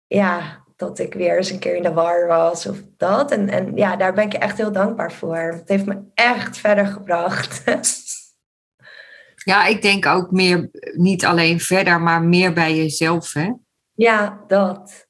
ja, 0.08 0.64
dat 0.76 1.00
ik 1.00 1.14
weer 1.14 1.38
eens 1.38 1.50
een 1.50 1.60
keer 1.60 1.76
in 1.76 1.84
de 1.84 1.94
war 1.94 2.28
was 2.28 2.66
of 2.66 2.78
dat. 2.98 3.32
En, 3.32 3.50
en 3.50 3.76
ja, 3.76 3.96
daar 3.96 4.14
ben 4.14 4.26
ik 4.26 4.32
je 4.32 4.38
echt 4.38 4.58
heel 4.58 4.72
dankbaar 4.72 5.12
voor. 5.12 5.38
Het 5.38 5.70
heeft 5.70 5.86
me 5.86 6.02
echt 6.14 6.58
verder 6.58 6.86
gebracht. 6.86 7.64
Ja, 9.44 9.66
ik 9.66 9.82
denk 9.82 10.06
ook 10.06 10.32
meer, 10.32 10.70
niet 10.96 11.26
alleen 11.26 11.60
verder, 11.60 12.02
maar 12.02 12.24
meer 12.24 12.54
bij 12.54 12.76
jezelf. 12.76 13.34
Hè? 13.34 13.52
ja, 13.94 14.44
dat. 14.48 15.08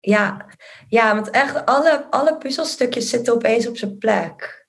Ja. 0.00 0.46
ja, 0.88 1.14
want 1.14 1.30
echt 1.30 1.66
alle, 1.66 2.10
alle 2.10 2.38
puzzelstukjes 2.38 3.08
zitten 3.08 3.34
opeens 3.34 3.66
op 3.66 3.76
zijn 3.76 3.98
plek. 3.98 4.66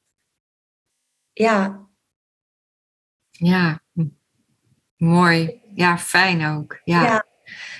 Ja, 1.34 1.88
Ja, 3.32 3.82
mooi. 4.98 5.62
Ja, 5.74 5.98
fijn 5.98 6.46
ook. 6.46 6.80
Ja. 6.84 7.04
Ja. 7.04 7.26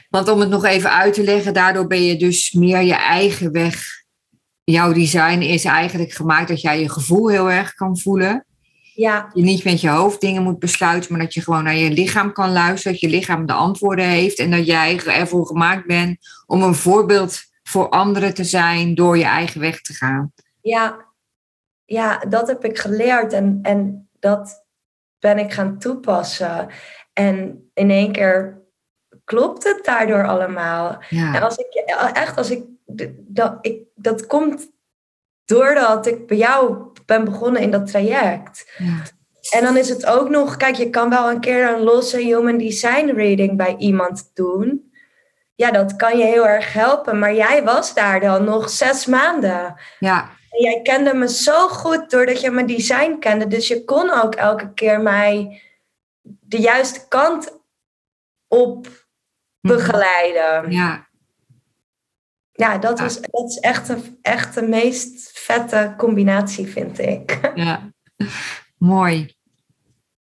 Want 0.10 0.28
om 0.28 0.40
het 0.40 0.50
nog 0.50 0.66
even 0.66 0.92
uit 0.92 1.14
te 1.14 1.24
leggen, 1.24 1.54
daardoor 1.54 1.88
ben 1.88 2.04
je 2.04 2.18
dus 2.18 2.52
meer 2.52 2.82
je 2.82 2.94
eigen 2.94 3.52
weg. 3.52 4.04
Jouw 4.64 4.94
design 4.94 5.40
is 5.40 5.66
eigenlijk 5.66 6.12
gemaakt 6.12 6.48
dat 6.48 6.62
jij 6.62 6.80
je 6.80 6.90
gevoel 6.90 7.30
heel 7.30 7.52
erg 7.52 7.74
kan 7.74 8.00
voelen. 8.00 8.46
Ja, 8.96 9.30
Je 9.34 9.44
niet 9.44 9.64
met 9.64 9.82
je 9.82 9.90
hoofd 9.90 10.22
dingen 10.22 10.44
moet 10.44 10.60
besluiten, 10.60 11.12
maar 11.12 11.22
dat 11.22 11.34
je 11.34 11.42
gewoon 11.42 11.64
naar 11.64 11.76
je 11.76 11.92
lichaam 11.92 12.32
kan 12.32 12.52
luisteren. 12.52 12.92
Dat 12.92 13.02
je 13.02 13.18
lichaam 13.18 13.46
de 13.46 13.54
antwoorden 13.54 14.06
heeft 14.06 14.40
en 14.40 14.52
dat 14.52 14.66
jij 14.66 15.06
ervoor 15.06 15.46
gemaakt 15.46 15.88
bent 15.88 16.18
om 16.46 16.62
een 16.64 16.76
voorbeeld 16.76 17.40
voor 17.64 17.90
anderen 17.90 18.34
te 18.34 18.44
zijn 18.44 18.96
door 18.96 19.18
je 19.18 19.24
eigen 19.24 19.62
weg 19.62 19.82
te 19.82 19.94
gaan. 19.94 20.34
ja. 20.62 21.04
Ja, 21.88 22.18
dat 22.18 22.48
heb 22.48 22.66
ik 22.66 22.78
geleerd 22.78 23.34
en, 23.34 23.60
en 23.62 24.10
dat 24.20 24.66
ben 25.20 25.38
ik 25.38 25.54
gaan 25.54 25.80
toepassen. 25.80 26.68
En 27.14 27.70
in 27.74 27.90
één 27.90 28.12
keer 28.12 28.62
klopt 29.24 29.64
het 29.64 29.86
daardoor 29.86 30.28
allemaal. 30.28 31.04
En 31.10 31.42
als 31.42 31.58
ik 31.58 31.84
echt, 32.14 32.38
als 32.38 32.50
ik 32.50 32.64
dat, 33.18 33.58
ik, 33.62 33.84
dat 33.96 34.28
komt 34.28 34.72
doordat 35.46 36.06
ik 36.06 36.28
bij 36.28 36.38
jou 36.38 36.92
ben 37.06 37.26
begonnen 37.26 37.62
in 37.62 37.72
dat 37.72 37.88
traject. 37.88 38.72
ja. 38.78 39.04
En 39.50 39.64
dan 39.64 39.78
is 39.78 39.90
het 39.90 40.06
ook 40.06 40.30
nog, 40.30 40.58
kijk, 40.58 40.76
je 40.76 40.90
kan 40.90 41.10
wel 41.10 41.30
een 41.30 41.40
keer 41.40 41.70
een 41.70 41.82
losse 41.82 42.18
human 42.18 42.58
design 42.58 43.12
reading 43.16 43.58
bij 43.58 43.76
iemand 43.78 44.32
doen. 44.34 44.94
Ja, 45.56 45.72
dat 45.72 45.96
kan 45.96 46.18
je 46.18 46.24
heel 46.24 46.48
erg 46.48 46.74
helpen. 46.74 47.20
Maar 47.20 47.34
jij 47.34 47.64
was 47.64 47.94
daar 47.94 48.20
dan 48.20 48.44
nog 48.44 48.70
zes 48.70 49.06
maanden. 49.06 49.76
ja. 50.00 50.30
En 50.50 50.62
jij 50.62 50.82
kende 50.82 51.14
me 51.14 51.30
zo 51.30 51.68
goed 51.68 52.10
doordat 52.10 52.42
je 52.42 52.52
mijn 52.52 52.66
design 52.66 53.18
kende. 53.20 53.48
Dus 53.48 53.68
je 53.68 53.84
kon 53.84 54.12
ook 54.12 54.36
elke 54.36 54.74
keer 54.74 55.02
mij 55.02 55.62
de 56.22 56.58
juiste 56.58 57.08
kant 57.08 57.60
op 58.48 58.88
begeleiden. 59.62 60.72
ja. 60.72 61.06
Ja, 62.58 62.78
dat, 62.78 63.00
was, 63.00 63.22
dat 63.22 63.50
is 63.50 63.60
echt, 63.60 63.90
een, 63.90 64.20
echt 64.22 64.54
de 64.54 64.62
meest 64.62 65.35
vette 65.46 65.94
combinatie, 65.98 66.68
vind 66.68 67.00
ik. 67.00 67.52
Ja, 67.56 67.92
mooi. 68.78 69.36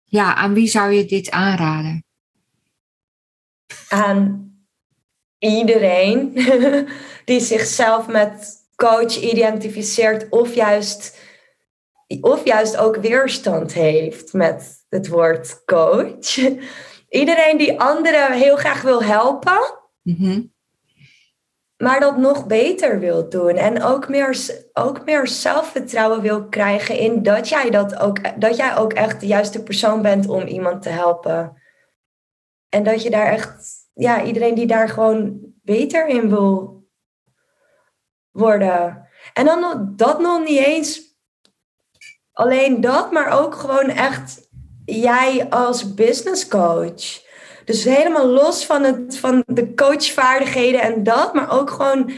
Ja, 0.05 0.35
aan 0.35 0.55
wie 0.55 0.69
zou 0.69 0.93
je 0.93 1.05
dit 1.05 1.31
aanraden? 1.31 2.05
Aan 3.89 4.53
iedereen 5.39 6.33
die 7.25 7.41
zichzelf 7.41 8.09
met 8.09 8.59
coach 8.77 9.17
identificeert 9.17 10.29
of 10.31 10.55
juist, 10.55 11.19
of 12.21 12.45
juist 12.45 12.77
ook 12.77 12.97
weerstand 12.97 13.73
heeft 13.73 14.33
met 14.33 14.87
het 14.89 15.09
woord 15.09 15.65
coach. 15.65 16.37
Iedereen 17.21 17.57
die 17.57 17.81
anderen 17.81 18.33
heel 18.33 18.57
graag 18.57 18.83
wil 18.83 19.03
helpen. 19.03 19.79
Mhm. 20.03 20.41
Maar 21.81 22.01
dat 22.01 22.17
nog 22.17 22.47
beter 22.47 22.99
wil 22.99 23.29
doen. 23.29 23.57
En 23.57 23.83
ook 23.83 24.09
meer, 24.09 24.39
ook 24.73 25.05
meer 25.05 25.27
zelfvertrouwen 25.27 26.21
wil 26.21 26.49
krijgen 26.49 26.99
in 26.99 27.23
dat 27.23 27.49
jij, 27.49 27.71
dat, 27.71 27.99
ook, 27.99 28.41
dat 28.41 28.57
jij 28.57 28.77
ook 28.77 28.93
echt 28.93 29.21
de 29.21 29.27
juiste 29.27 29.63
persoon 29.63 30.03
bent 30.03 30.29
om 30.29 30.43
iemand 30.43 30.83
te 30.83 30.89
helpen. 30.89 31.63
En 32.69 32.83
dat 32.83 33.03
je 33.03 33.11
daar 33.11 33.27
echt, 33.27 33.67
ja, 33.95 34.23
iedereen 34.23 34.55
die 34.55 34.67
daar 34.67 34.89
gewoon 34.89 35.41
beter 35.63 36.07
in 36.07 36.29
wil 36.29 36.85
worden. 38.31 39.09
En 39.33 39.45
dan 39.45 39.93
dat 39.97 40.21
nog 40.21 40.45
niet 40.45 40.65
eens 40.65 41.17
alleen 42.33 42.81
dat, 42.81 43.13
maar 43.13 43.41
ook 43.41 43.55
gewoon 43.55 43.89
echt 43.89 44.49
jij 44.85 45.47
als 45.51 45.95
business 45.95 46.49
coach. 46.49 47.29
Dus 47.71 47.85
helemaal 47.85 48.27
los 48.27 48.67
van, 48.67 48.83
het, 48.83 49.19
van 49.19 49.43
de 49.47 49.75
coachvaardigheden 49.75 50.81
en 50.81 51.03
dat, 51.03 51.35
maar 51.35 51.51
ook 51.51 51.71
gewoon 51.71 52.13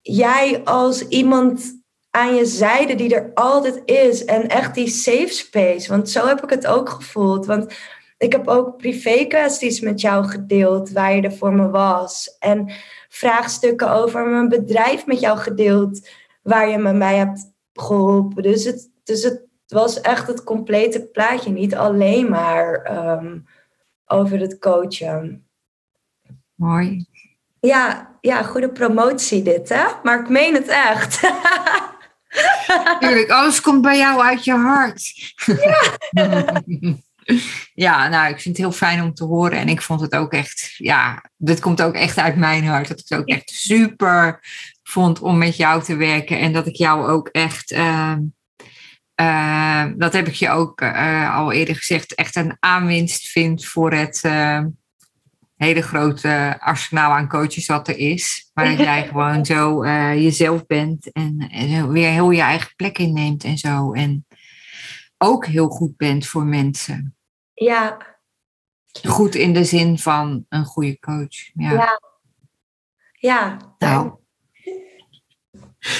jij 0.00 0.60
als 0.64 1.08
iemand 1.08 1.80
aan 2.10 2.34
je 2.34 2.44
zijde 2.44 2.94
die 2.94 3.14
er 3.14 3.30
altijd 3.34 3.82
is. 3.84 4.24
En 4.24 4.48
echt 4.48 4.74
die 4.74 4.88
safe 4.88 5.28
space. 5.28 5.88
Want 5.88 6.10
zo 6.10 6.26
heb 6.26 6.42
ik 6.42 6.50
het 6.50 6.66
ook 6.66 6.88
gevoeld. 6.88 7.46
Want 7.46 7.74
ik 8.18 8.32
heb 8.32 8.48
ook 8.48 8.76
privé 8.76 9.24
kwesties 9.24 9.80
met 9.80 10.00
jou 10.00 10.24
gedeeld 10.24 10.90
waar 10.90 11.16
je 11.16 11.22
er 11.22 11.36
voor 11.36 11.52
me 11.52 11.70
was. 11.70 12.36
En 12.38 12.72
vraagstukken 13.08 13.90
over 13.90 14.26
mijn 14.26 14.48
bedrijf 14.48 15.06
met 15.06 15.20
jou 15.20 15.38
gedeeld 15.38 16.08
waar 16.42 16.68
je 16.68 16.78
me 16.78 16.92
mij 16.92 17.16
hebt 17.16 17.52
geholpen. 17.72 18.42
Dus 18.42 18.64
het, 18.64 18.90
dus 19.04 19.22
het 19.22 19.46
was 19.66 20.00
echt 20.00 20.26
het 20.26 20.44
complete 20.44 21.06
plaatje. 21.06 21.50
Niet 21.50 21.74
alleen 21.74 22.30
maar 22.30 22.82
ehm, 22.82 23.38
over 24.06 24.38
het 24.38 24.58
coachen. 24.58 25.48
Mooi. 26.54 27.06
Ja, 27.60 28.16
ja, 28.20 28.42
goede 28.42 28.72
promotie 28.72 29.42
dit, 29.42 29.68
hè? 29.68 29.84
Maar 30.02 30.20
ik 30.20 30.28
meen 30.28 30.54
het 30.54 30.68
echt. 30.68 31.20
Tuurlijk, 33.00 33.30
alles 33.30 33.60
komt 33.60 33.82
bij 33.82 33.98
jou 33.98 34.20
uit 34.20 34.44
je 34.44 34.52
hart. 34.52 35.34
Ja. 35.46 36.62
ja, 37.74 38.08
nou, 38.08 38.28
ik 38.28 38.40
vind 38.40 38.56
het 38.56 38.56
heel 38.56 38.72
fijn 38.72 39.02
om 39.02 39.14
te 39.14 39.24
horen. 39.24 39.58
En 39.58 39.68
ik 39.68 39.82
vond 39.82 40.00
het 40.00 40.14
ook 40.14 40.32
echt, 40.32 40.74
ja, 40.76 41.24
dit 41.36 41.60
komt 41.60 41.82
ook 41.82 41.94
echt 41.94 42.18
uit 42.18 42.36
mijn 42.36 42.64
hart. 42.64 42.88
Dat 42.88 43.00
ik 43.00 43.04
het 43.08 43.18
ook 43.18 43.28
echt 43.28 43.50
super 43.50 44.40
vond 44.82 45.20
om 45.20 45.38
met 45.38 45.56
jou 45.56 45.82
te 45.82 45.96
werken. 45.96 46.38
En 46.38 46.52
dat 46.52 46.66
ik 46.66 46.76
jou 46.76 47.08
ook 47.08 47.28
echt, 47.28 47.72
uh, 47.72 48.16
uh, 49.20 49.84
dat 49.96 50.12
heb 50.12 50.26
ik 50.26 50.34
je 50.34 50.48
ook 50.48 50.80
uh, 50.80 51.36
al 51.36 51.52
eerder 51.52 51.76
gezegd, 51.76 52.14
echt 52.14 52.36
een 52.36 52.56
aanwinst 52.60 53.28
vind 53.28 53.66
voor 53.66 53.92
het 53.92 54.20
ehm, 54.22 54.68
hele 55.56 55.82
grote 55.82 56.56
arsenaal 56.60 57.12
aan 57.12 57.28
coaches 57.28 57.66
wat 57.66 57.88
er 57.88 57.98
is. 57.98 58.50
Maar 58.54 58.64
dat 58.64 58.78
jij 58.78 59.06
gewoon 59.08 59.44
zo 59.44 59.82
eh, 59.82 60.14
jezelf 60.14 60.66
bent 60.66 61.12
en, 61.12 61.48
en, 61.50 61.90
weer 61.90 62.10
heel 62.10 62.30
je 62.30 62.40
eigen 62.40 62.72
plek 62.76 62.98
inneemt 62.98 63.44
en 63.44 63.58
zo. 63.58 63.92
En 63.92 64.26
ook 65.18 65.46
heel 65.46 65.68
goed 65.68 65.96
bent 65.96 66.26
voor 66.26 66.44
mensen. 66.44 67.16
Ja. 67.54 68.16
Goed 69.02 69.34
in 69.34 69.52
de 69.52 69.64
zin 69.64 69.98
van 69.98 70.46
een 70.48 70.64
goede 70.64 70.98
coach. 70.98 71.50
Ja. 71.54 71.72
Ja. 71.72 72.00
ja 73.12 73.56
nou. 73.78 74.14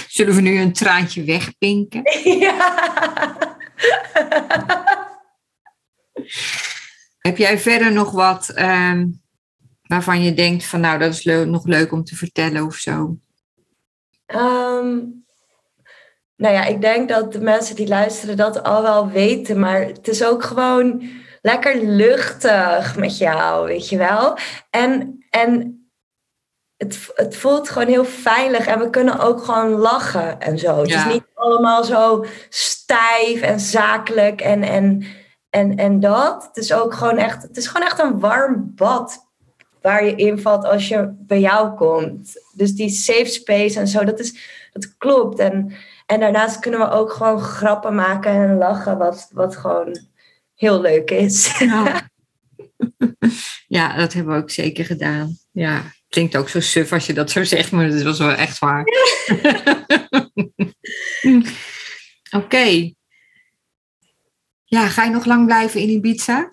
Zullen 0.09 0.35
we 0.35 0.41
nu 0.41 0.59
een 0.59 0.73
traantje 0.73 1.25
wegpinken? 1.25 2.03
Ja. 2.41 3.35
Heb 7.19 7.37
jij 7.37 7.59
verder 7.59 7.93
nog 7.93 8.11
wat 8.11 8.53
um, 8.59 9.23
waarvan 9.83 10.23
je 10.23 10.35
denkt 10.35 10.65
van 10.65 10.81
nou 10.81 10.99
dat 10.99 11.13
is 11.13 11.25
le 11.25 11.45
nog 11.45 11.67
leuk 11.67 11.93
om 11.93 12.05
te 12.05 12.17
vertellen 12.17 12.65
of 12.65 12.75
zo? 12.75 13.17
Um, 14.27 15.25
nou 16.37 16.55
ja, 16.55 16.65
ik 16.65 16.81
denk 16.81 17.09
dat 17.09 17.33
de 17.33 17.41
mensen 17.41 17.77
die 17.77 17.89
luisteren 17.89 18.37
dat 18.37 18.63
al 18.63 18.83
wel 18.83 19.11
weten, 19.11 19.59
maar 19.59 19.81
het 19.81 20.09
is 20.09 20.25
ook 20.25 20.45
gewoon 20.45 21.09
lekker 21.43 21.85
luchtig 21.85 22.97
met 22.97 23.19
jou, 23.19 23.67
weet 23.67 23.89
je 23.89 23.97
wel. 23.97 24.39
En, 24.71 25.25
en 25.31 25.81
het, 26.77 27.11
het 27.15 27.37
voelt 27.37 27.69
gewoon 27.69 27.89
heel 27.89 28.05
veilig 28.05 28.67
en 28.67 28.79
we 28.79 28.91
kunnen 28.91 29.19
ook 29.19 29.45
gewoon 29.45 29.71
lachen 29.71 30.41
en 30.41 30.59
zo. 30.59 30.79
Het 30.79 30.91
is 30.91 31.05
niet 31.05 31.27
allemaal 31.35 31.85
zo 31.85 32.25
stijf 32.49 33.41
en 33.41 33.61
zakelijk 33.61 34.41
en, 34.41 34.63
en, 34.63 35.05
en, 35.51 35.77
en 35.77 36.01
dat. 36.01 36.45
Het 36.47 36.57
is 36.57 36.73
ook 36.73 36.95
gewoon 36.95 37.19
echt, 37.19 37.43
het 37.43 37.57
is 37.57 37.67
gewoon 37.67 37.87
echt 37.87 37.99
een 37.99 38.21
warm 38.21 38.73
bad 38.75 39.27
waar 39.81 40.05
je 40.05 40.15
invalt 40.15 40.65
als 40.65 40.89
je 40.89 41.15
bij 41.19 41.41
jou 41.41 41.75
komt. 41.75 42.43
Dus 42.53 42.73
die 42.73 42.91
safe 42.91 43.27
space 43.27 43.79
en 43.79 43.89
zo, 43.89 44.05
dat, 44.05 44.19
is, 44.19 44.39
dat 44.73 44.97
klopt. 44.97 45.39
En, 45.39 45.73
en 46.07 46.21
daarnaast 46.21 46.59
kunnen 46.59 46.81
we 46.81 46.91
ook 46.91 47.13
gewoon 47.13 47.41
grappen 47.41 47.95
maken 47.95 48.33
en 48.33 48.57
lachen, 48.57 48.99
wat, 48.99 49.29
wat 49.33 49.57
gewoon 49.57 49.99
heel 50.55 50.81
leuk 50.81 51.11
is. 51.11 51.59
Ja. 51.59 52.09
ja, 53.79 53.97
dat 53.97 54.13
hebben 54.13 54.35
we 54.35 54.43
ook 54.43 54.51
zeker 54.51 54.85
gedaan. 54.85 55.39
Ja, 55.51 55.83
klinkt 56.09 56.37
ook 56.37 56.49
zo 56.49 56.61
suf 56.61 56.93
als 56.93 57.07
je 57.07 57.13
dat 57.13 57.31
zo 57.31 57.45
zegt, 57.45 57.71
maar 57.71 57.91
dat 57.91 58.03
was 58.03 58.19
wel 58.19 58.31
echt 58.31 58.59
waar. 58.59 58.85
Oké. 62.37 62.93
Ja, 64.65 64.89
ga 64.89 65.05
je 65.05 65.11
nog 65.11 65.25
lang 65.25 65.47
blijven 65.47 65.81
in 65.81 65.89
Ibiza? 65.89 66.53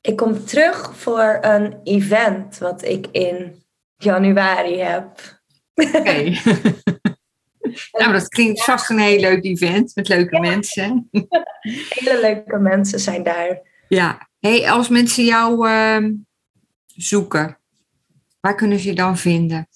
Ik 0.00 0.16
kom 0.16 0.44
terug 0.44 0.96
voor 0.96 1.38
een 1.40 1.80
event 1.84 2.58
wat 2.58 2.84
ik 2.84 3.06
in 3.10 3.64
januari 3.96 4.78
heb. 4.78 5.40
Oké. 5.74 6.32
nou, 7.98 8.12
dat 8.12 8.28
klinkt 8.28 8.64
vast 8.64 8.90
een 8.90 8.98
heel 8.98 9.20
leuk 9.20 9.44
event 9.44 9.94
met 9.94 10.08
leuke 10.08 10.40
mensen. 10.40 11.08
Hele 11.88 12.20
leuke 12.20 12.58
mensen 12.58 13.00
zijn 13.00 13.22
daar. 13.22 13.60
Ja. 13.88 14.28
Hey, 14.40 14.70
als 14.70 14.88
mensen 14.88 15.24
jou 15.24 15.68
uh, 15.68 16.10
zoeken, 16.86 17.58
waar 18.42 18.54
kunnen 18.54 18.78
ze 18.78 18.88
je 18.88 18.94
dan 18.94 19.16
vinden? 19.16 19.68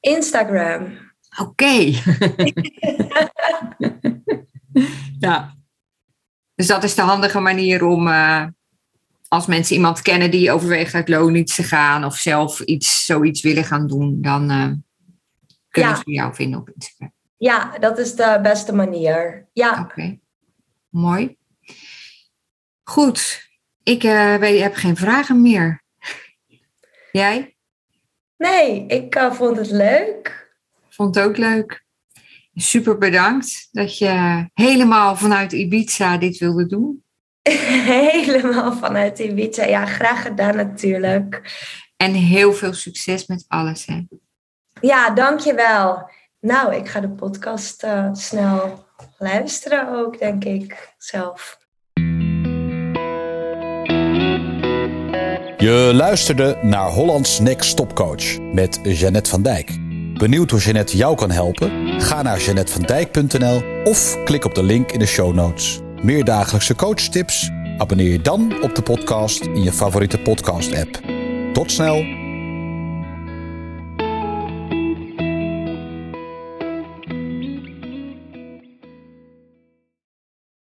Instagram. 0.00 0.98
Oké. 1.40 1.50
Okay. 1.50 2.02
ja. 5.26 5.56
Dus 6.54 6.66
dat 6.66 6.84
is 6.84 6.94
de 6.94 7.02
handige 7.02 7.40
manier 7.40 7.84
om, 7.84 8.06
uh, 8.06 8.46
als 9.28 9.46
mensen 9.46 9.76
iemand 9.76 10.02
kennen 10.02 10.30
die 10.30 10.52
overweegt 10.52 10.94
uit 10.94 11.08
loondienst 11.08 11.54
te 11.54 11.62
gaan 11.62 12.04
of 12.04 12.16
zelf 12.16 12.60
iets, 12.60 13.04
zoiets 13.04 13.42
willen 13.42 13.64
gaan 13.64 13.86
doen, 13.86 14.22
dan 14.22 14.50
uh, 14.50 14.72
kunnen 15.68 15.90
ja. 15.90 15.96
ze 15.96 16.10
jou 16.10 16.34
vinden 16.34 16.60
op 16.60 16.70
Instagram. 16.70 17.12
Ja, 17.36 17.78
dat 17.78 17.98
is 17.98 18.14
de 18.14 18.38
beste 18.42 18.74
manier. 18.74 19.48
Ja. 19.52 19.70
Oké. 19.70 19.80
Okay. 19.80 20.20
Mooi. 20.88 21.36
Goed. 22.82 23.48
Ik 23.82 24.02
uh, 24.02 24.36
weet, 24.36 24.60
heb 24.60 24.74
geen 24.74 24.96
vragen 24.96 25.42
meer. 25.42 25.82
Jij? 27.12 27.57
Nee, 28.38 28.86
ik 28.86 29.16
uh, 29.16 29.32
vond 29.32 29.56
het 29.56 29.70
leuk. 29.70 30.52
Vond 30.88 31.14
het 31.14 31.24
ook 31.24 31.36
leuk. 31.36 31.84
Super 32.54 32.98
bedankt 32.98 33.68
dat 33.72 33.98
je 33.98 34.44
helemaal 34.54 35.16
vanuit 35.16 35.52
Ibiza 35.52 36.16
dit 36.16 36.38
wilde 36.38 36.66
doen. 36.66 37.04
helemaal 38.22 38.72
vanuit 38.72 39.18
Ibiza. 39.18 39.64
Ja, 39.64 39.86
graag 39.86 40.22
gedaan 40.22 40.56
natuurlijk. 40.56 41.56
En 41.96 42.12
heel 42.12 42.52
veel 42.52 42.72
succes 42.72 43.26
met 43.26 43.44
alles. 43.48 43.86
Hè? 43.86 44.02
Ja, 44.80 45.10
dankjewel. 45.10 46.10
Nou, 46.40 46.74
ik 46.74 46.88
ga 46.88 47.00
de 47.00 47.08
podcast 47.10 47.84
uh, 47.84 48.08
snel 48.12 48.86
luisteren 49.18 49.94
ook, 49.94 50.18
denk 50.18 50.44
ik 50.44 50.94
zelf. 50.98 51.67
Je 55.58 55.90
luisterde 55.94 56.58
naar 56.62 56.88
Hollands 56.88 57.40
Next 57.40 57.76
Top 57.76 57.94
Coach 57.94 58.38
met 58.52 58.80
Jeannette 58.82 59.30
van 59.30 59.42
Dijk. 59.42 59.78
Benieuwd 60.14 60.50
hoe 60.50 60.60
Jeannette 60.60 60.96
jou 60.96 61.16
kan 61.16 61.30
helpen? 61.30 62.00
Ga 62.00 62.22
naar 62.22 62.40
jeannettevandijk.nl 62.40 63.62
of 63.84 64.24
klik 64.24 64.44
op 64.44 64.54
de 64.54 64.62
link 64.62 64.92
in 64.92 64.98
de 64.98 65.06
show 65.06 65.34
notes. 65.34 65.80
Meer 66.02 66.24
dagelijkse 66.24 66.74
coachtips? 66.74 67.50
Abonneer 67.78 68.10
je 68.10 68.20
dan 68.20 68.62
op 68.62 68.74
de 68.74 68.82
podcast 68.82 69.44
in 69.44 69.62
je 69.62 69.72
favoriete 69.72 70.18
podcast-app. 70.18 71.00
Tot 71.52 71.72
snel! 71.72 72.17